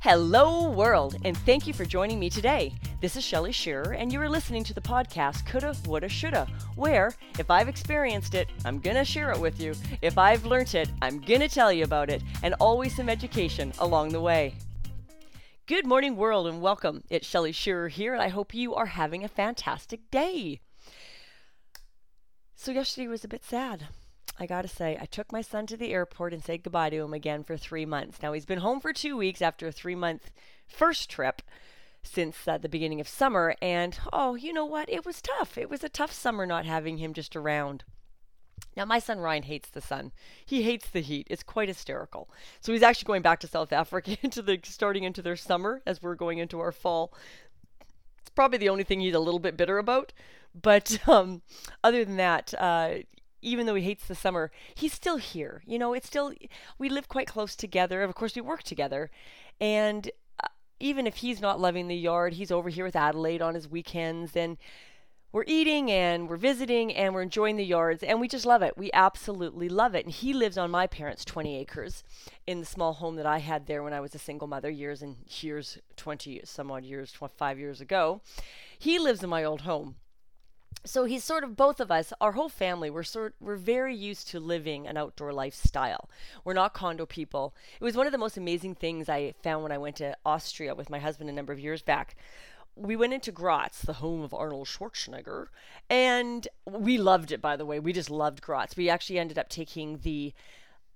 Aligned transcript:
Hello, 0.00 0.70
world, 0.70 1.16
and 1.24 1.36
thank 1.38 1.66
you 1.66 1.74
for 1.74 1.84
joining 1.84 2.20
me 2.20 2.30
today. 2.30 2.72
This 3.00 3.16
is 3.16 3.24
Shelly 3.24 3.50
Shearer, 3.50 3.94
and 3.94 4.12
you 4.12 4.20
are 4.20 4.28
listening 4.28 4.62
to 4.62 4.72
the 4.72 4.80
podcast 4.80 5.44
Coulda, 5.44 5.74
Woulda, 5.86 6.08
Shoulda, 6.08 6.46
where 6.76 7.14
if 7.36 7.50
I've 7.50 7.68
experienced 7.68 8.36
it, 8.36 8.48
I'm 8.64 8.78
gonna 8.78 9.04
share 9.04 9.32
it 9.32 9.40
with 9.40 9.60
you. 9.60 9.74
If 10.00 10.16
I've 10.16 10.44
learnt 10.44 10.76
it, 10.76 10.88
I'm 11.02 11.20
gonna 11.20 11.48
tell 11.48 11.72
you 11.72 11.82
about 11.82 12.10
it, 12.10 12.22
and 12.44 12.54
always 12.60 12.94
some 12.94 13.08
education 13.08 13.72
along 13.80 14.10
the 14.10 14.20
way. 14.20 14.54
Good 15.66 15.84
morning, 15.84 16.14
world, 16.14 16.46
and 16.46 16.62
welcome. 16.62 17.02
It's 17.10 17.26
Shelly 17.26 17.50
Shearer 17.50 17.88
here, 17.88 18.12
and 18.12 18.22
I 18.22 18.28
hope 18.28 18.54
you 18.54 18.76
are 18.76 18.86
having 18.86 19.24
a 19.24 19.28
fantastic 19.28 20.12
day. 20.12 20.60
So, 22.54 22.70
yesterday 22.70 23.08
was 23.08 23.24
a 23.24 23.28
bit 23.28 23.44
sad. 23.44 23.88
I 24.40 24.46
gotta 24.46 24.68
say, 24.68 24.96
I 25.00 25.06
took 25.06 25.32
my 25.32 25.40
son 25.40 25.66
to 25.66 25.76
the 25.76 25.92
airport 25.92 26.32
and 26.32 26.42
said 26.42 26.62
goodbye 26.62 26.90
to 26.90 27.02
him 27.02 27.12
again 27.12 27.42
for 27.42 27.56
three 27.56 27.84
months. 27.84 28.22
Now, 28.22 28.32
he's 28.32 28.46
been 28.46 28.60
home 28.60 28.80
for 28.80 28.92
two 28.92 29.16
weeks 29.16 29.42
after 29.42 29.66
a 29.66 29.72
three 29.72 29.96
month 29.96 30.30
first 30.66 31.10
trip 31.10 31.42
since 32.02 32.46
uh, 32.46 32.58
the 32.58 32.68
beginning 32.68 33.00
of 33.00 33.08
summer. 33.08 33.56
And 33.60 33.98
oh, 34.12 34.36
you 34.36 34.52
know 34.52 34.64
what? 34.64 34.88
It 34.88 35.04
was 35.04 35.20
tough. 35.20 35.58
It 35.58 35.68
was 35.68 35.82
a 35.82 35.88
tough 35.88 36.12
summer 36.12 36.46
not 36.46 36.66
having 36.66 36.98
him 36.98 37.12
just 37.12 37.34
around. 37.34 37.84
Now, 38.76 38.84
my 38.84 39.00
son 39.00 39.18
Ryan 39.18 39.42
hates 39.42 39.68
the 39.68 39.80
sun. 39.80 40.12
He 40.46 40.62
hates 40.62 40.88
the 40.88 41.00
heat. 41.00 41.26
It's 41.30 41.42
quite 41.42 41.68
hysterical. 41.68 42.30
So 42.60 42.72
he's 42.72 42.82
actually 42.82 43.06
going 43.06 43.22
back 43.22 43.40
to 43.40 43.48
South 43.48 43.72
Africa 43.72 44.16
into 44.22 44.40
the 44.40 44.60
starting 44.62 45.04
into 45.04 45.22
their 45.22 45.36
summer 45.36 45.82
as 45.84 46.00
we're 46.00 46.14
going 46.14 46.38
into 46.38 46.60
our 46.60 46.72
fall. 46.72 47.12
It's 48.20 48.30
probably 48.30 48.58
the 48.58 48.68
only 48.68 48.84
thing 48.84 49.00
he's 49.00 49.14
a 49.14 49.20
little 49.20 49.40
bit 49.40 49.56
bitter 49.56 49.78
about. 49.78 50.12
But 50.60 50.98
um, 51.08 51.42
other 51.82 52.04
than 52.04 52.16
that, 52.16 52.54
uh, 52.56 52.98
even 53.42 53.66
though 53.66 53.74
he 53.74 53.82
hates 53.82 54.06
the 54.06 54.14
summer, 54.14 54.50
he's 54.74 54.92
still 54.92 55.16
here. 55.16 55.62
You 55.66 55.78
know, 55.78 55.92
it's 55.92 56.06
still, 56.06 56.32
we 56.78 56.88
live 56.88 57.08
quite 57.08 57.28
close 57.28 57.54
together. 57.54 58.02
Of 58.02 58.14
course, 58.14 58.34
we 58.34 58.42
work 58.42 58.62
together. 58.62 59.10
And 59.60 60.10
uh, 60.42 60.48
even 60.80 61.06
if 61.06 61.16
he's 61.16 61.40
not 61.40 61.60
loving 61.60 61.88
the 61.88 61.96
yard, 61.96 62.34
he's 62.34 62.50
over 62.50 62.68
here 62.68 62.84
with 62.84 62.96
Adelaide 62.96 63.42
on 63.42 63.54
his 63.54 63.68
weekends. 63.68 64.36
And 64.36 64.56
we're 65.30 65.44
eating 65.46 65.90
and 65.90 66.28
we're 66.28 66.36
visiting 66.36 66.94
and 66.94 67.14
we're 67.14 67.22
enjoying 67.22 67.56
the 67.56 67.64
yards. 67.64 68.02
And 68.02 68.20
we 68.20 68.28
just 68.28 68.46
love 68.46 68.62
it. 68.62 68.78
We 68.78 68.90
absolutely 68.92 69.68
love 69.68 69.94
it. 69.94 70.04
And 70.04 70.14
he 70.14 70.32
lives 70.32 70.58
on 70.58 70.70
my 70.70 70.86
parents' 70.86 71.24
20 71.24 71.56
acres 71.58 72.02
in 72.46 72.60
the 72.60 72.66
small 72.66 72.94
home 72.94 73.16
that 73.16 73.26
I 73.26 73.38
had 73.38 73.66
there 73.66 73.82
when 73.82 73.92
I 73.92 74.00
was 74.00 74.14
a 74.14 74.18
single 74.18 74.48
mother 74.48 74.70
years 74.70 75.02
and 75.02 75.16
years, 75.28 75.78
20 75.96 76.40
some 76.44 76.70
odd 76.70 76.84
years, 76.84 77.12
25 77.12 77.58
years 77.58 77.80
ago. 77.80 78.22
He 78.78 78.98
lives 78.98 79.22
in 79.22 79.30
my 79.30 79.44
old 79.44 79.62
home 79.62 79.96
so 80.84 81.04
he's 81.04 81.24
sort 81.24 81.44
of 81.44 81.56
both 81.56 81.80
of 81.80 81.90
us 81.90 82.12
our 82.20 82.32
whole 82.32 82.48
family 82.48 82.88
we're 82.88 83.02
sort 83.02 83.34
we're 83.40 83.56
very 83.56 83.94
used 83.94 84.28
to 84.28 84.40
living 84.40 84.86
an 84.86 84.96
outdoor 84.96 85.32
lifestyle 85.32 86.08
we're 86.44 86.52
not 86.52 86.72
condo 86.72 87.04
people 87.04 87.54
it 87.80 87.84
was 87.84 87.96
one 87.96 88.06
of 88.06 88.12
the 88.12 88.18
most 88.18 88.36
amazing 88.36 88.74
things 88.74 89.08
i 89.08 89.34
found 89.42 89.62
when 89.62 89.72
i 89.72 89.78
went 89.78 89.96
to 89.96 90.16
austria 90.24 90.74
with 90.74 90.90
my 90.90 90.98
husband 90.98 91.28
a 91.28 91.32
number 91.32 91.52
of 91.52 91.60
years 91.60 91.82
back 91.82 92.16
we 92.80 92.96
went 92.96 93.12
into 93.12 93.32
Graz, 93.32 93.80
the 93.84 93.94
home 93.94 94.22
of 94.22 94.32
Arnold 94.32 94.68
Schwarzenegger, 94.68 95.46
and 95.90 96.46
we 96.64 96.96
loved 96.96 97.32
it. 97.32 97.42
By 97.42 97.56
the 97.56 97.66
way, 97.66 97.80
we 97.80 97.92
just 97.92 98.10
loved 98.10 98.40
Graz. 98.40 98.76
We 98.76 98.88
actually 98.88 99.18
ended 99.18 99.38
up 99.38 99.48
taking 99.48 99.98
the 99.98 100.32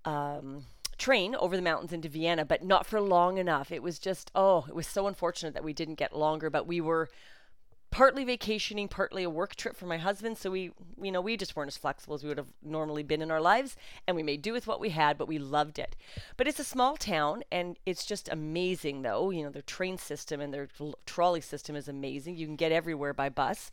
um, 0.05 0.67
train 0.97 1.34
over 1.34 1.56
the 1.56 1.62
mountains 1.62 1.93
into 1.93 2.09
Vienna, 2.09 2.45
but 2.45 2.62
not 2.62 2.87
for 2.87 3.00
long 3.00 3.39
enough. 3.39 3.73
It 3.73 3.83
was 3.83 3.98
just 3.98 4.31
oh, 4.34 4.65
it 4.69 4.75
was 4.75 4.87
so 4.87 5.06
unfortunate 5.06 5.55
that 5.55 5.65
we 5.65 5.73
didn't 5.73 5.97
get 5.97 6.17
longer. 6.17 6.50
But 6.50 6.67
we 6.67 6.81
were 6.81 7.09
partly 7.92 8.24
vacationing, 8.24 8.88
partly 8.88 9.22
a 9.22 9.30
work 9.30 9.54
trip 9.54 9.76
for 9.76 9.86
my 9.86 9.98
husband. 9.98 10.38
So 10.38 10.50
we, 10.50 10.72
you 11.00 11.12
know, 11.12 11.20
we 11.20 11.36
just 11.36 11.54
weren't 11.54 11.68
as 11.68 11.76
flexible 11.76 12.14
as 12.14 12.22
we 12.24 12.28
would 12.28 12.38
have 12.38 12.52
normally 12.62 13.02
been 13.02 13.22
in 13.22 13.30
our 13.30 13.40
lives, 13.40 13.76
and 14.08 14.16
we 14.16 14.22
made 14.22 14.42
do 14.42 14.52
with 14.52 14.66
what 14.66 14.80
we 14.80 14.88
had, 14.88 15.16
but 15.16 15.28
we 15.28 15.38
loved 15.38 15.78
it. 15.78 15.94
But 16.36 16.48
it's 16.48 16.58
a 16.58 16.64
small 16.64 16.96
town, 16.96 17.44
and 17.52 17.78
it's 17.86 18.04
just 18.04 18.28
amazing, 18.30 19.02
though. 19.02 19.30
You 19.30 19.44
know, 19.44 19.50
their 19.50 19.62
train 19.62 19.98
system 19.98 20.40
and 20.40 20.52
their 20.52 20.68
trolley 21.06 21.42
system 21.42 21.76
is 21.76 21.86
amazing. 21.86 22.36
You 22.36 22.46
can 22.46 22.56
get 22.56 22.72
everywhere 22.72 23.12
by 23.12 23.28
bus. 23.28 23.70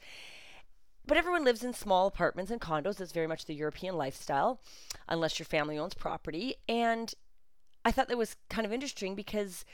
But 1.07 1.17
everyone 1.17 1.45
lives 1.45 1.63
in 1.63 1.73
small 1.73 2.05
apartments 2.05 2.51
and 2.51 2.61
condos. 2.61 3.01
It's 3.01 3.13
very 3.13 3.25
much 3.25 3.45
the 3.45 3.55
European 3.55 3.95
lifestyle, 3.95 4.59
unless 5.07 5.39
your 5.39 5.47
family 5.47 5.77
owns 5.77 5.95
property. 5.95 6.55
And 6.67 7.15
I 7.85 7.91
thought 7.91 8.09
that 8.09 8.17
was 8.17 8.35
kind 8.49 8.67
of 8.67 8.73
interesting 8.73 9.15
because 9.15 9.65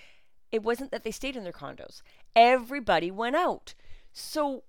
it 0.51 0.63
wasn't 0.63 0.91
that 0.91 1.03
they 1.03 1.11
stayed 1.11 1.35
in 1.35 1.43
their 1.43 1.51
condos. 1.51 2.03
Everybody 2.35 3.09
went 3.09 3.35
out. 3.35 3.73
So 4.17 4.63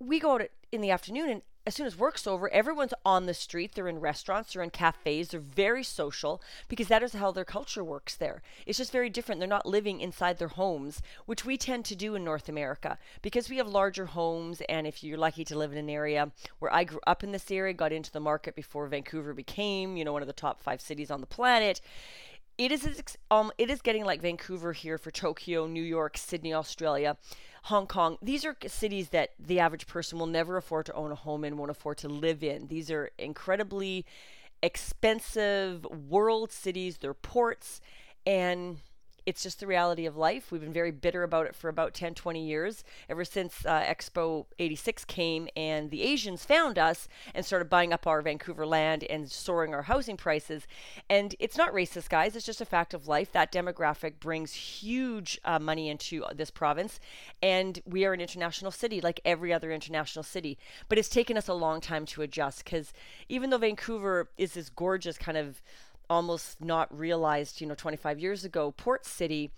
we 0.00 0.18
go 0.18 0.36
out 0.36 0.42
in 0.72 0.80
the 0.80 0.90
afternoon, 0.90 1.28
and 1.28 1.42
as 1.66 1.74
soon 1.74 1.86
as 1.86 1.98
work's 1.98 2.26
over, 2.26 2.48
everyone's 2.48 2.94
on 3.04 3.26
the 3.26 3.34
street. 3.34 3.74
They're 3.74 3.88
in 3.88 4.00
restaurants, 4.00 4.54
they're 4.54 4.62
in 4.62 4.70
cafes, 4.70 5.28
they're 5.28 5.40
very 5.40 5.84
social 5.84 6.40
because 6.66 6.88
that 6.88 7.02
is 7.02 7.12
how 7.12 7.30
their 7.30 7.44
culture 7.44 7.84
works 7.84 8.16
there. 8.16 8.40
It's 8.64 8.78
just 8.78 8.90
very 8.90 9.10
different. 9.10 9.38
They're 9.38 9.46
not 9.46 9.66
living 9.66 10.00
inside 10.00 10.38
their 10.38 10.48
homes, 10.48 11.02
which 11.26 11.44
we 11.44 11.58
tend 11.58 11.84
to 11.84 11.94
do 11.94 12.14
in 12.14 12.24
North 12.24 12.48
America 12.48 12.96
because 13.20 13.50
we 13.50 13.58
have 13.58 13.68
larger 13.68 14.06
homes. 14.06 14.62
And 14.66 14.86
if 14.86 15.04
you're 15.04 15.18
lucky 15.18 15.44
to 15.44 15.58
live 15.58 15.72
in 15.72 15.78
an 15.78 15.90
area 15.90 16.32
where 16.58 16.72
I 16.72 16.84
grew 16.84 17.00
up 17.06 17.22
in 17.22 17.32
this 17.32 17.50
area, 17.50 17.74
got 17.74 17.92
into 17.92 18.10
the 18.10 18.18
market 18.18 18.56
before 18.56 18.88
Vancouver 18.88 19.34
became, 19.34 19.98
you 19.98 20.06
know, 20.06 20.14
one 20.14 20.22
of 20.22 20.28
the 20.28 20.32
top 20.32 20.62
five 20.62 20.80
cities 20.80 21.10
on 21.10 21.20
the 21.20 21.26
planet, 21.26 21.82
it 22.56 22.72
is 22.72 23.16
um 23.30 23.52
it 23.56 23.70
is 23.70 23.80
getting 23.82 24.04
like 24.04 24.20
Vancouver 24.20 24.72
here 24.72 24.98
for 24.98 25.10
Tokyo, 25.10 25.66
New 25.66 25.82
York, 25.82 26.16
Sydney, 26.16 26.54
Australia. 26.54 27.16
Hong 27.68 27.86
Kong. 27.86 28.16
These 28.22 28.46
are 28.46 28.56
cities 28.66 29.10
that 29.10 29.30
the 29.38 29.60
average 29.60 29.86
person 29.86 30.18
will 30.18 30.26
never 30.26 30.56
afford 30.56 30.86
to 30.86 30.94
own 30.94 31.12
a 31.12 31.14
home 31.14 31.44
in, 31.44 31.58
won't 31.58 31.70
afford 31.70 31.98
to 31.98 32.08
live 32.08 32.42
in. 32.42 32.68
These 32.68 32.90
are 32.90 33.10
incredibly 33.18 34.06
expensive 34.62 35.84
world 35.84 36.50
cities, 36.50 36.96
they're 36.96 37.12
ports, 37.12 37.82
and 38.26 38.78
it's 39.28 39.42
just 39.42 39.60
the 39.60 39.66
reality 39.66 40.06
of 40.06 40.16
life. 40.16 40.50
We've 40.50 40.62
been 40.62 40.72
very 40.72 40.90
bitter 40.90 41.22
about 41.22 41.44
it 41.44 41.54
for 41.54 41.68
about 41.68 41.92
10, 41.92 42.14
20 42.14 42.42
years, 42.42 42.82
ever 43.10 43.26
since 43.26 43.66
uh, 43.66 43.82
Expo 43.82 44.46
86 44.58 45.04
came 45.04 45.48
and 45.54 45.90
the 45.90 46.00
Asians 46.00 46.46
found 46.46 46.78
us 46.78 47.10
and 47.34 47.44
started 47.44 47.68
buying 47.68 47.92
up 47.92 48.06
our 48.06 48.22
Vancouver 48.22 48.64
land 48.64 49.04
and 49.04 49.30
soaring 49.30 49.74
our 49.74 49.82
housing 49.82 50.16
prices. 50.16 50.66
And 51.10 51.34
it's 51.38 51.58
not 51.58 51.74
racist, 51.74 52.08
guys, 52.08 52.36
it's 52.36 52.46
just 52.46 52.62
a 52.62 52.64
fact 52.64 52.94
of 52.94 53.06
life. 53.06 53.30
That 53.32 53.52
demographic 53.52 54.14
brings 54.18 54.54
huge 54.54 55.38
uh, 55.44 55.58
money 55.58 55.90
into 55.90 56.24
this 56.34 56.50
province. 56.50 56.98
And 57.42 57.82
we 57.84 58.06
are 58.06 58.14
an 58.14 58.22
international 58.22 58.70
city, 58.70 59.02
like 59.02 59.20
every 59.26 59.52
other 59.52 59.70
international 59.70 60.22
city. 60.22 60.56
But 60.88 60.96
it's 60.96 61.10
taken 61.10 61.36
us 61.36 61.48
a 61.48 61.54
long 61.54 61.82
time 61.82 62.06
to 62.06 62.22
adjust 62.22 62.64
because 62.64 62.94
even 63.28 63.50
though 63.50 63.58
Vancouver 63.58 64.30
is 64.38 64.54
this 64.54 64.70
gorgeous 64.70 65.18
kind 65.18 65.36
of 65.36 65.60
almost 66.10 66.60
not 66.60 66.96
realized, 66.96 67.60
you 67.60 67.66
know, 67.66 67.74
25 67.74 68.18
years 68.18 68.44
ago, 68.44 68.70
Port 68.70 69.04
City, 69.04 69.50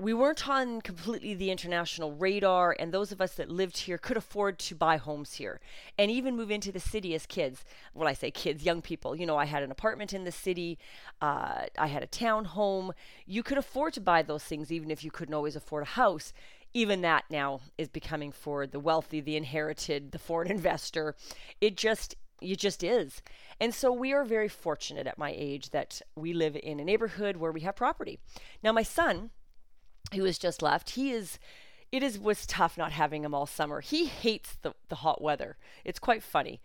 we 0.00 0.14
weren't 0.14 0.48
on 0.48 0.80
completely 0.80 1.34
the 1.34 1.50
international 1.50 2.12
radar, 2.12 2.76
and 2.78 2.92
those 2.92 3.10
of 3.10 3.20
us 3.20 3.34
that 3.34 3.50
lived 3.50 3.78
here 3.78 3.98
could 3.98 4.16
afford 4.16 4.56
to 4.60 4.76
buy 4.76 4.96
homes 4.96 5.34
here 5.34 5.60
and 5.98 6.08
even 6.08 6.36
move 6.36 6.52
into 6.52 6.70
the 6.70 6.78
city 6.78 7.16
as 7.16 7.26
kids. 7.26 7.64
Well, 7.94 8.06
I 8.06 8.12
say 8.12 8.30
kids, 8.30 8.64
young 8.64 8.80
people. 8.80 9.16
You 9.16 9.26
know, 9.26 9.36
I 9.36 9.46
had 9.46 9.64
an 9.64 9.72
apartment 9.72 10.12
in 10.12 10.22
the 10.22 10.30
city, 10.30 10.78
uh, 11.20 11.64
I 11.76 11.88
had 11.88 12.04
a 12.04 12.06
town 12.06 12.44
home. 12.44 12.92
You 13.26 13.42
could 13.42 13.58
afford 13.58 13.92
to 13.94 14.00
buy 14.00 14.22
those 14.22 14.44
things 14.44 14.70
even 14.70 14.92
if 14.92 15.02
you 15.02 15.10
couldn't 15.10 15.34
always 15.34 15.56
afford 15.56 15.82
a 15.82 15.86
house. 15.86 16.32
Even 16.74 17.00
that 17.00 17.24
now 17.28 17.60
is 17.76 17.88
becoming 17.88 18.30
for 18.30 18.68
the 18.68 18.78
wealthy, 18.78 19.20
the 19.20 19.36
inherited, 19.36 20.12
the 20.12 20.18
foreign 20.18 20.50
investor. 20.58 21.16
It 21.60 21.76
just 21.76 22.14
it 22.40 22.58
just 22.58 22.82
is. 22.82 23.22
And 23.60 23.74
so 23.74 23.92
we 23.92 24.12
are 24.12 24.24
very 24.24 24.48
fortunate 24.48 25.06
at 25.06 25.18
my 25.18 25.34
age 25.36 25.70
that 25.70 26.00
we 26.14 26.32
live 26.32 26.56
in 26.62 26.80
a 26.80 26.84
neighborhood 26.84 27.36
where 27.36 27.52
we 27.52 27.60
have 27.60 27.76
property. 27.76 28.18
Now, 28.62 28.72
my 28.72 28.82
son, 28.82 29.30
who 30.14 30.24
has 30.24 30.38
just 30.38 30.62
left, 30.62 30.90
he 30.90 31.10
is. 31.12 31.38
It 31.90 32.02
is 32.02 32.18
was 32.18 32.46
tough 32.46 32.76
not 32.76 32.92
having 32.92 33.24
him 33.24 33.34
all 33.34 33.46
summer. 33.46 33.80
He 33.80 34.04
hates 34.04 34.58
the, 34.60 34.74
the 34.90 34.96
hot 34.96 35.22
weather. 35.22 35.56
It's 35.86 35.98
quite 35.98 36.22
funny. 36.22 36.60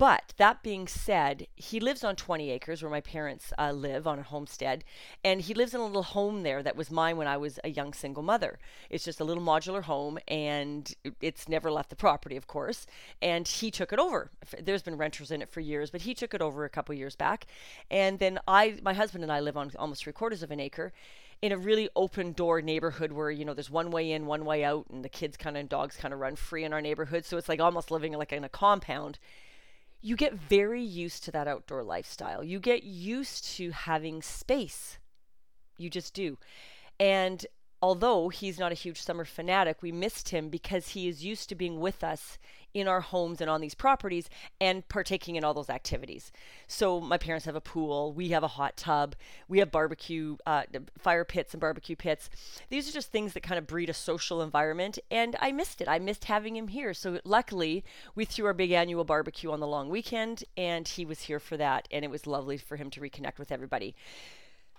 But 0.00 0.32
that 0.38 0.62
being 0.62 0.88
said, 0.88 1.46
he 1.56 1.78
lives 1.78 2.04
on 2.04 2.16
20 2.16 2.50
acres 2.50 2.82
where 2.82 2.90
my 2.90 3.02
parents 3.02 3.52
uh, 3.58 3.70
live 3.70 4.06
on 4.06 4.18
a 4.18 4.22
homestead, 4.22 4.82
and 5.22 5.42
he 5.42 5.52
lives 5.52 5.74
in 5.74 5.80
a 5.82 5.84
little 5.84 6.02
home 6.02 6.42
there 6.42 6.62
that 6.62 6.74
was 6.74 6.90
mine 6.90 7.18
when 7.18 7.26
I 7.26 7.36
was 7.36 7.60
a 7.64 7.68
young 7.68 7.92
single 7.92 8.22
mother. 8.22 8.58
It's 8.88 9.04
just 9.04 9.20
a 9.20 9.24
little 9.24 9.42
modular 9.42 9.82
home, 9.82 10.18
and 10.26 10.90
it's 11.20 11.50
never 11.50 11.70
left 11.70 11.90
the 11.90 11.96
property, 11.96 12.34
of 12.36 12.46
course. 12.46 12.86
And 13.20 13.46
he 13.46 13.70
took 13.70 13.92
it 13.92 13.98
over. 13.98 14.30
There's 14.58 14.80
been 14.80 14.96
renters 14.96 15.30
in 15.30 15.42
it 15.42 15.50
for 15.50 15.60
years, 15.60 15.90
but 15.90 16.00
he 16.00 16.14
took 16.14 16.32
it 16.32 16.40
over 16.40 16.64
a 16.64 16.70
couple 16.70 16.94
years 16.94 17.14
back. 17.14 17.44
And 17.90 18.18
then 18.18 18.38
I, 18.48 18.78
my 18.82 18.94
husband 18.94 19.22
and 19.22 19.30
I 19.30 19.40
live 19.40 19.58
on 19.58 19.70
almost 19.78 20.04
three 20.04 20.14
quarters 20.14 20.42
of 20.42 20.50
an 20.50 20.60
acre 20.60 20.94
in 21.42 21.52
a 21.52 21.58
really 21.58 21.90
open 21.94 22.32
door 22.32 22.62
neighborhood 22.62 23.12
where 23.12 23.30
you 23.30 23.44
know 23.44 23.52
there's 23.52 23.70
one 23.70 23.90
way 23.90 24.12
in 24.12 24.24
one 24.24 24.46
way 24.46 24.64
out 24.64 24.86
and 24.90 25.04
the 25.04 25.10
kids 25.10 25.36
kind 25.36 25.56
of 25.56 25.60
and 25.60 25.68
dogs 25.68 25.96
kind 25.96 26.12
of 26.14 26.20
run 26.20 26.36
free 26.36 26.64
in 26.64 26.72
our 26.74 26.82
neighborhood 26.82 27.24
so 27.24 27.38
it's 27.38 27.48
like 27.48 27.60
almost 27.60 27.90
living 27.90 28.12
like 28.12 28.30
in 28.30 28.44
a 28.44 28.48
compound 28.50 29.18
you 30.02 30.16
get 30.16 30.34
very 30.34 30.82
used 30.82 31.24
to 31.24 31.30
that 31.32 31.48
outdoor 31.48 31.82
lifestyle. 31.82 32.42
You 32.42 32.58
get 32.58 32.84
used 32.84 33.44
to 33.56 33.70
having 33.70 34.22
space. 34.22 34.98
You 35.76 35.90
just 35.90 36.14
do. 36.14 36.38
And 36.98 37.46
although 37.82 38.28
he's 38.28 38.58
not 38.58 38.72
a 38.72 38.76
huge 38.76 39.00
summer 39.00 39.24
fanatic, 39.24 39.82
we 39.82 39.92
missed 39.92 40.30
him 40.30 40.48
because 40.48 40.88
he 40.90 41.08
is 41.08 41.24
used 41.24 41.48
to 41.48 41.54
being 41.54 41.80
with 41.80 42.02
us 42.04 42.38
in 42.74 42.88
our 42.88 43.00
homes 43.00 43.40
and 43.40 43.50
on 43.50 43.60
these 43.60 43.74
properties 43.74 44.28
and 44.60 44.88
partaking 44.88 45.36
in 45.36 45.44
all 45.44 45.54
those 45.54 45.70
activities. 45.70 46.32
So 46.66 47.00
my 47.00 47.18
parents 47.18 47.46
have 47.46 47.56
a 47.56 47.60
pool, 47.60 48.12
we 48.12 48.28
have 48.28 48.42
a 48.42 48.48
hot 48.48 48.76
tub, 48.76 49.16
we 49.48 49.58
have 49.58 49.70
barbecue, 49.70 50.36
uh, 50.46 50.62
fire 50.98 51.24
pits 51.24 51.52
and 51.52 51.60
barbecue 51.60 51.96
pits. 51.96 52.30
These 52.68 52.88
are 52.88 52.92
just 52.92 53.10
things 53.10 53.32
that 53.32 53.42
kind 53.42 53.58
of 53.58 53.66
breed 53.66 53.90
a 53.90 53.94
social 53.94 54.42
environment, 54.42 54.98
and 55.10 55.36
I 55.40 55.52
missed 55.52 55.80
it. 55.80 55.88
I 55.88 55.98
missed 55.98 56.24
having 56.24 56.56
him 56.56 56.68
here. 56.68 56.94
So 56.94 57.20
luckily, 57.24 57.84
we 58.14 58.24
threw 58.24 58.46
our 58.46 58.54
big 58.54 58.70
annual 58.70 59.04
barbecue 59.04 59.50
on 59.50 59.60
the 59.60 59.66
long 59.66 59.88
weekend, 59.88 60.44
and 60.56 60.86
he 60.86 61.04
was 61.04 61.22
here 61.22 61.40
for 61.40 61.56
that, 61.56 61.88
and 61.90 62.04
it 62.04 62.10
was 62.10 62.26
lovely 62.26 62.56
for 62.58 62.76
him 62.76 62.90
to 62.90 63.00
reconnect 63.00 63.38
with 63.38 63.52
everybody. 63.52 63.94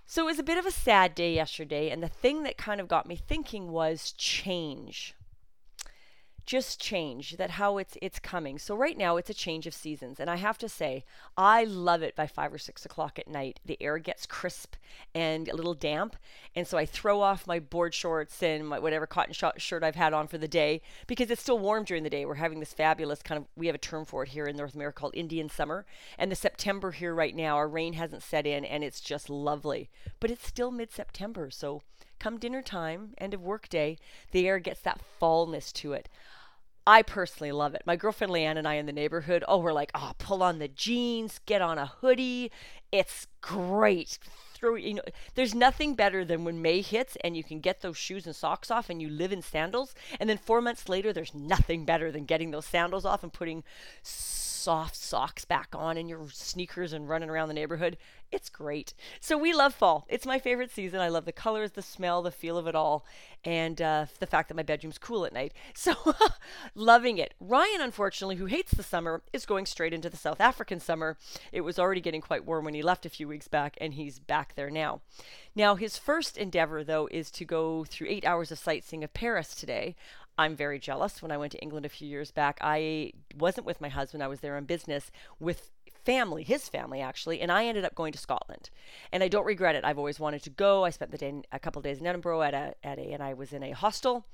So 0.05 0.23
it 0.23 0.25
was 0.25 0.39
a 0.39 0.44
bit 0.44 0.57
of 0.57 0.65
a 0.65 0.71
sad 0.71 1.15
day 1.15 1.33
yesterday, 1.33 1.89
and 1.89 2.03
the 2.03 2.09
thing 2.09 2.44
that 2.44 2.57
kind 2.57 2.81
of 2.81 2.87
got 2.87 3.07
me 3.07 3.15
thinking 3.15 3.71
was 3.71 4.13
change 4.17 5.15
just 6.45 6.81
change 6.81 7.38
that 7.38 7.51
how 7.51 7.77
it's 7.77 7.97
it's 8.01 8.19
coming. 8.19 8.57
So 8.57 8.75
right 8.75 8.97
now 8.97 9.17
it's 9.17 9.29
a 9.29 9.33
change 9.33 9.67
of 9.67 9.73
seasons 9.73 10.19
and 10.19 10.29
i 10.29 10.35
have 10.35 10.57
to 10.59 10.69
say 10.69 11.03
i 11.38 11.63
love 11.63 12.01
it 12.01 12.15
by 12.15 12.27
five 12.27 12.53
or 12.53 12.57
six 12.57 12.85
o'clock 12.85 13.19
at 13.19 13.27
night. 13.27 13.59
The 13.65 13.81
air 13.81 13.97
gets 13.97 14.25
crisp 14.25 14.75
and 15.13 15.47
a 15.47 15.55
little 15.55 15.73
damp 15.73 16.15
and 16.55 16.67
so 16.67 16.77
i 16.77 16.85
throw 16.85 17.21
off 17.21 17.47
my 17.47 17.59
board 17.59 17.93
shorts 17.93 18.41
and 18.43 18.67
my 18.67 18.79
whatever 18.79 19.07
cotton 19.07 19.33
sh- 19.33 19.43
shirt 19.61 19.83
i've 19.83 19.95
had 19.95 20.13
on 20.13 20.27
for 20.27 20.38
the 20.38 20.47
day 20.47 20.81
because 21.07 21.31
it's 21.31 21.41
still 21.41 21.59
warm 21.59 21.83
during 21.83 22.03
the 22.03 22.09
day. 22.09 22.25
We're 22.25 22.35
having 22.35 22.59
this 22.59 22.73
fabulous 22.73 23.21
kind 23.21 23.39
of 23.39 23.47
we 23.55 23.67
have 23.67 23.75
a 23.75 23.79
term 23.79 24.05
for 24.05 24.23
it 24.23 24.29
here 24.29 24.45
in 24.45 24.55
north 24.55 24.75
america 24.75 24.99
called 24.99 25.15
indian 25.15 25.49
summer 25.49 25.85
and 26.17 26.31
the 26.31 26.35
september 26.35 26.91
here 26.91 27.13
right 27.13 27.35
now 27.35 27.55
our 27.55 27.67
rain 27.67 27.94
hasn't 27.94 28.23
set 28.23 28.45
in 28.45 28.65
and 28.65 28.83
it's 28.83 29.01
just 29.01 29.29
lovely. 29.29 29.89
But 30.19 30.31
it's 30.31 30.47
still 30.47 30.71
mid-september 30.71 31.49
so 31.51 31.81
come 32.21 32.38
dinner 32.38 32.62
time 32.62 33.13
end 33.18 33.33
of 33.33 33.41
work 33.41 33.68
day 33.69 33.97
the 34.31 34.47
air 34.47 34.59
gets 34.59 34.81
that 34.81 35.01
fallness 35.19 35.71
to 35.71 35.94
it 35.94 36.07
I 36.88 37.03
personally 37.03 37.51
love 37.51 37.75
it. 37.75 37.83
My 37.85 37.95
girlfriend 37.95 38.33
Leanne 38.33 38.57
and 38.57 38.68
I 38.68 38.73
in 38.73 38.88
the 38.88 38.91
neighborhood, 38.91 39.44
oh, 39.47 39.59
we're 39.59 39.71
like, 39.71 39.91
oh, 39.94 40.13
pull 40.18 40.41
on 40.41 40.57
the 40.57 40.68
jeans, 40.68 41.39
get 41.45 41.62
on 41.62 41.77
a 41.77 41.85
hoodie. 41.85 42.51
It's 42.91 43.27
great. 43.39 44.18
Throw, 44.53 44.75
you 44.75 44.95
know, 44.95 45.03
there's 45.35 45.53
nothing 45.53 45.94
better 45.94 46.25
than 46.25 46.44
when 46.44 46.62
May 46.62 46.81
hits 46.81 47.18
and 47.23 47.38
you 47.38 47.44
can 47.44 47.59
get 47.59 47.81
those 47.81 47.97
shoes 47.97 48.25
and 48.25 48.35
socks 48.35 48.71
off 48.71 48.89
and 48.89 49.01
you 49.01 49.09
live 49.09 49.31
in 49.31 49.44
sandals. 49.44 49.94
And 50.19 50.27
then 50.29 50.38
four 50.38 50.62
months 50.62 50.89
later, 50.89 51.13
there's 51.13 51.35
nothing 51.35 51.85
better 51.85 52.12
than 52.12 52.25
getting 52.25 52.50
those 52.50 52.65
sandals 52.65 53.06
off 53.06 53.23
and 53.23 53.31
putting 53.31 53.63
soft 54.01 54.95
socks 54.95 55.45
back 55.45 55.69
on 55.73 55.97
and 55.97 56.09
your 56.09 56.29
sneakers 56.31 56.94
and 56.94 57.07
running 57.07 57.29
around 57.29 57.47
the 57.47 57.53
neighborhood. 57.53 57.97
It's 58.31 58.50
great. 58.50 58.94
So 59.19 59.38
we 59.38 59.54
love 59.54 59.74
fall. 59.74 60.06
It's 60.07 60.25
my 60.25 60.39
favorite 60.39 60.72
season. 60.72 61.01
I 61.01 61.10
love 61.10 61.25
the 61.25 61.33
colors, 61.33 61.72
the 61.72 61.81
smell, 61.81 62.22
the 62.22 62.31
feel 62.31 62.57
of 62.57 62.66
it 62.66 62.75
all, 62.75 63.06
and 63.44 63.81
uh, 63.81 64.06
the 64.19 64.25
fact 64.25 64.48
that 64.48 64.56
my 64.56 64.63
bedroom's 64.63 64.98
cool 64.98 65.25
at 65.25 65.33
night. 65.33 65.54
So 65.74 65.95
loving 66.75 67.18
it. 67.18 67.33
Ryan, 67.39 67.81
unfortunately, 67.81 68.36
who 68.36 68.45
hates 68.45 68.72
the 68.74 68.83
summer, 68.83 69.24
is 69.33 69.48
going 69.48 69.66
straight 69.66 69.94
into 69.94 70.10
the 70.12 70.18
South 70.18 70.39
African 70.39 70.80
summer. 70.80 71.18
It 71.51 71.62
was 71.62 71.80
already 71.80 72.01
getting 72.01 72.22
quite 72.22 72.45
warm 72.45 72.66
when 72.66 72.75
he 72.75 72.83
left 72.83 73.06
a 73.06 73.10
few 73.10 73.28
weeks 73.28 73.48
back, 73.48 73.78
and 73.81 73.95
he's 73.95 74.19
back 74.19 74.54
there 74.56 74.69
now. 74.69 75.01
Now, 75.56 75.75
his 75.75 75.98
first 75.98 76.38
endeavor, 76.38 76.83
though, 76.83 77.07
is 77.12 77.31
to 77.31 77.45
go 77.45 77.83
through 77.83 78.10
eight 78.10 78.25
hours 78.25 78.51
of 78.51 78.60
sightseeing 78.60 79.04
of 79.04 79.13
Paris 79.13 79.56
today. 79.56 79.95
I'm 80.38 80.56
very 80.56 80.80
jealous. 80.80 81.22
When 81.22 81.31
I 81.31 81.38
went 81.38 81.51
to 81.54 81.62
England 81.62 81.86
a 81.86 81.89
few 81.89 82.07
years 82.07 82.31
back, 82.31 82.60
I 82.62 83.13
wasn't 83.38 83.68
with 83.68 83.81
my 83.81 83.89
husband. 83.89 84.24
I 84.24 84.28
was 84.28 84.39
there 84.39 84.56
on 84.56 84.66
business 84.66 85.12
with 85.39 85.72
family, 86.03 86.44
his 86.44 86.69
family 86.69 87.01
actually, 87.01 87.42
and 87.42 87.51
I 87.51 87.65
ended 87.65 87.86
up 87.86 87.95
going 87.95 88.12
to 88.13 88.19
Scotland. 88.19 88.69
And 89.12 89.24
I 89.24 89.27
don't 89.27 89.45
regret 89.45 89.75
it. 89.75 89.83
I've 89.83 89.98
always 89.98 90.19
wanted 90.19 90.44
to 90.44 90.50
go. 90.50 90.83
I 90.86 90.89
spent 90.89 91.12
the 91.12 91.18
day, 91.18 91.42
a 91.51 91.59
couple 91.59 91.81
days 91.81 92.00
in 92.00 92.07
Edinburgh 92.07 92.42
at 92.42 92.53
a 92.53 92.75
at 92.83 93.00
a, 93.00 93.13
and 93.13 93.24
I 93.24 93.33
was 93.33 93.53
in 93.53 93.63
a 93.63 93.71
hostel, 93.71 94.25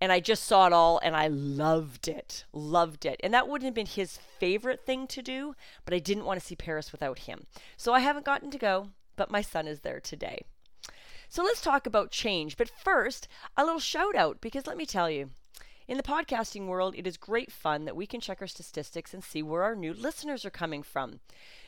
and 0.00 0.12
I 0.12 0.20
just 0.20 0.44
saw 0.44 0.66
it 0.66 0.72
all, 0.72 1.00
and 1.02 1.16
I 1.16 1.28
loved 1.28 2.08
it, 2.08 2.44
loved 2.52 3.06
it. 3.06 3.20
And 3.22 3.32
that 3.34 3.48
wouldn't 3.48 3.66
have 3.66 3.74
been 3.74 3.86
his 3.86 4.18
favorite 4.38 4.84
thing 4.84 5.06
to 5.08 5.22
do, 5.22 5.54
but 5.84 5.94
I 5.94 5.98
didn't 5.98 6.24
want 6.24 6.40
to 6.40 6.46
see 6.46 6.56
Paris 6.56 6.92
without 6.92 7.20
him. 7.20 7.46
So 7.76 7.92
I 7.92 8.00
haven't 8.00 8.26
gotten 8.26 8.50
to 8.50 8.58
go, 8.58 8.88
but 9.16 9.30
my 9.30 9.42
son 9.42 9.68
is 9.68 9.80
there 9.80 10.00
today. 10.00 10.42
So 11.28 11.42
let's 11.42 11.62
talk 11.62 11.86
about 11.86 12.10
change. 12.10 12.58
But 12.58 12.68
first, 12.68 13.26
a 13.56 13.64
little 13.64 13.80
shout 13.80 14.14
out 14.14 14.40
because 14.40 14.66
let 14.66 14.76
me 14.76 14.84
tell 14.84 15.08
you, 15.08 15.30
in 15.88 15.96
the 15.96 16.02
podcasting 16.02 16.66
world, 16.66 16.94
it 16.96 17.06
is 17.06 17.16
great 17.16 17.50
fun 17.50 17.84
that 17.84 17.96
we 17.96 18.06
can 18.06 18.20
check 18.20 18.40
our 18.40 18.46
statistics 18.46 19.12
and 19.12 19.22
see 19.22 19.42
where 19.42 19.62
our 19.62 19.74
new 19.74 19.92
listeners 19.92 20.44
are 20.44 20.50
coming 20.50 20.82
from. 20.82 21.20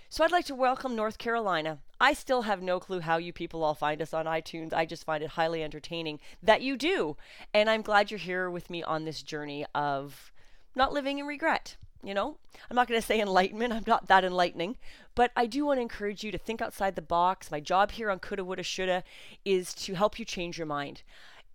So 0.08 0.22
I'd 0.22 0.30
like 0.30 0.44
to 0.46 0.54
welcome 0.54 0.94
North 0.94 1.18
Carolina. 1.18 1.78
I 2.00 2.12
still 2.12 2.42
have 2.42 2.62
no 2.62 2.78
clue 2.78 3.00
how 3.00 3.16
you 3.16 3.32
people 3.32 3.64
all 3.64 3.74
find 3.74 4.00
us 4.00 4.14
on 4.14 4.26
iTunes. 4.26 4.72
I 4.72 4.86
just 4.86 5.04
find 5.04 5.24
it 5.24 5.30
highly 5.30 5.62
entertaining 5.62 6.20
that 6.42 6.62
you 6.62 6.76
do. 6.76 7.16
And 7.52 7.68
I'm 7.68 7.82
glad 7.82 8.10
you're 8.10 8.18
here 8.18 8.48
with 8.48 8.70
me 8.70 8.82
on 8.82 9.04
this 9.04 9.22
journey 9.22 9.66
of 9.74 10.30
not 10.76 10.92
living 10.92 11.18
in 11.18 11.26
regret. 11.26 11.76
You 12.02 12.14
know, 12.14 12.36
I'm 12.70 12.76
not 12.76 12.86
going 12.86 13.00
to 13.00 13.06
say 13.06 13.18
enlightenment, 13.18 13.72
I'm 13.72 13.84
not 13.86 14.08
that 14.08 14.24
enlightening, 14.24 14.76
but 15.14 15.32
I 15.34 15.46
do 15.46 15.64
want 15.64 15.78
to 15.78 15.82
encourage 15.82 16.22
you 16.22 16.30
to 16.32 16.38
think 16.38 16.60
outside 16.60 16.96
the 16.96 17.02
box. 17.02 17.50
My 17.50 17.60
job 17.60 17.92
here 17.92 18.10
on 18.10 18.18
Coulda, 18.18 18.44
Woulda, 18.44 18.62
Shoulda 18.62 19.02
is 19.44 19.72
to 19.74 19.94
help 19.94 20.18
you 20.18 20.26
change 20.26 20.58
your 20.58 20.66
mind 20.66 21.02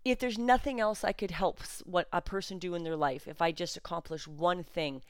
if 0.05 0.19
there's 0.19 0.37
nothing 0.37 0.79
else 0.79 1.03
I 1.03 1.11
could 1.11 1.31
help 1.31 1.61
what 1.85 2.07
a 2.11 2.21
person 2.21 2.59
do 2.59 2.75
in 2.75 2.83
their 2.83 2.95
life, 2.95 3.27
if 3.27 3.41
I 3.41 3.51
just 3.51 3.77
accomplish 3.77 4.27
one 4.27 4.63
thing, 4.63 5.01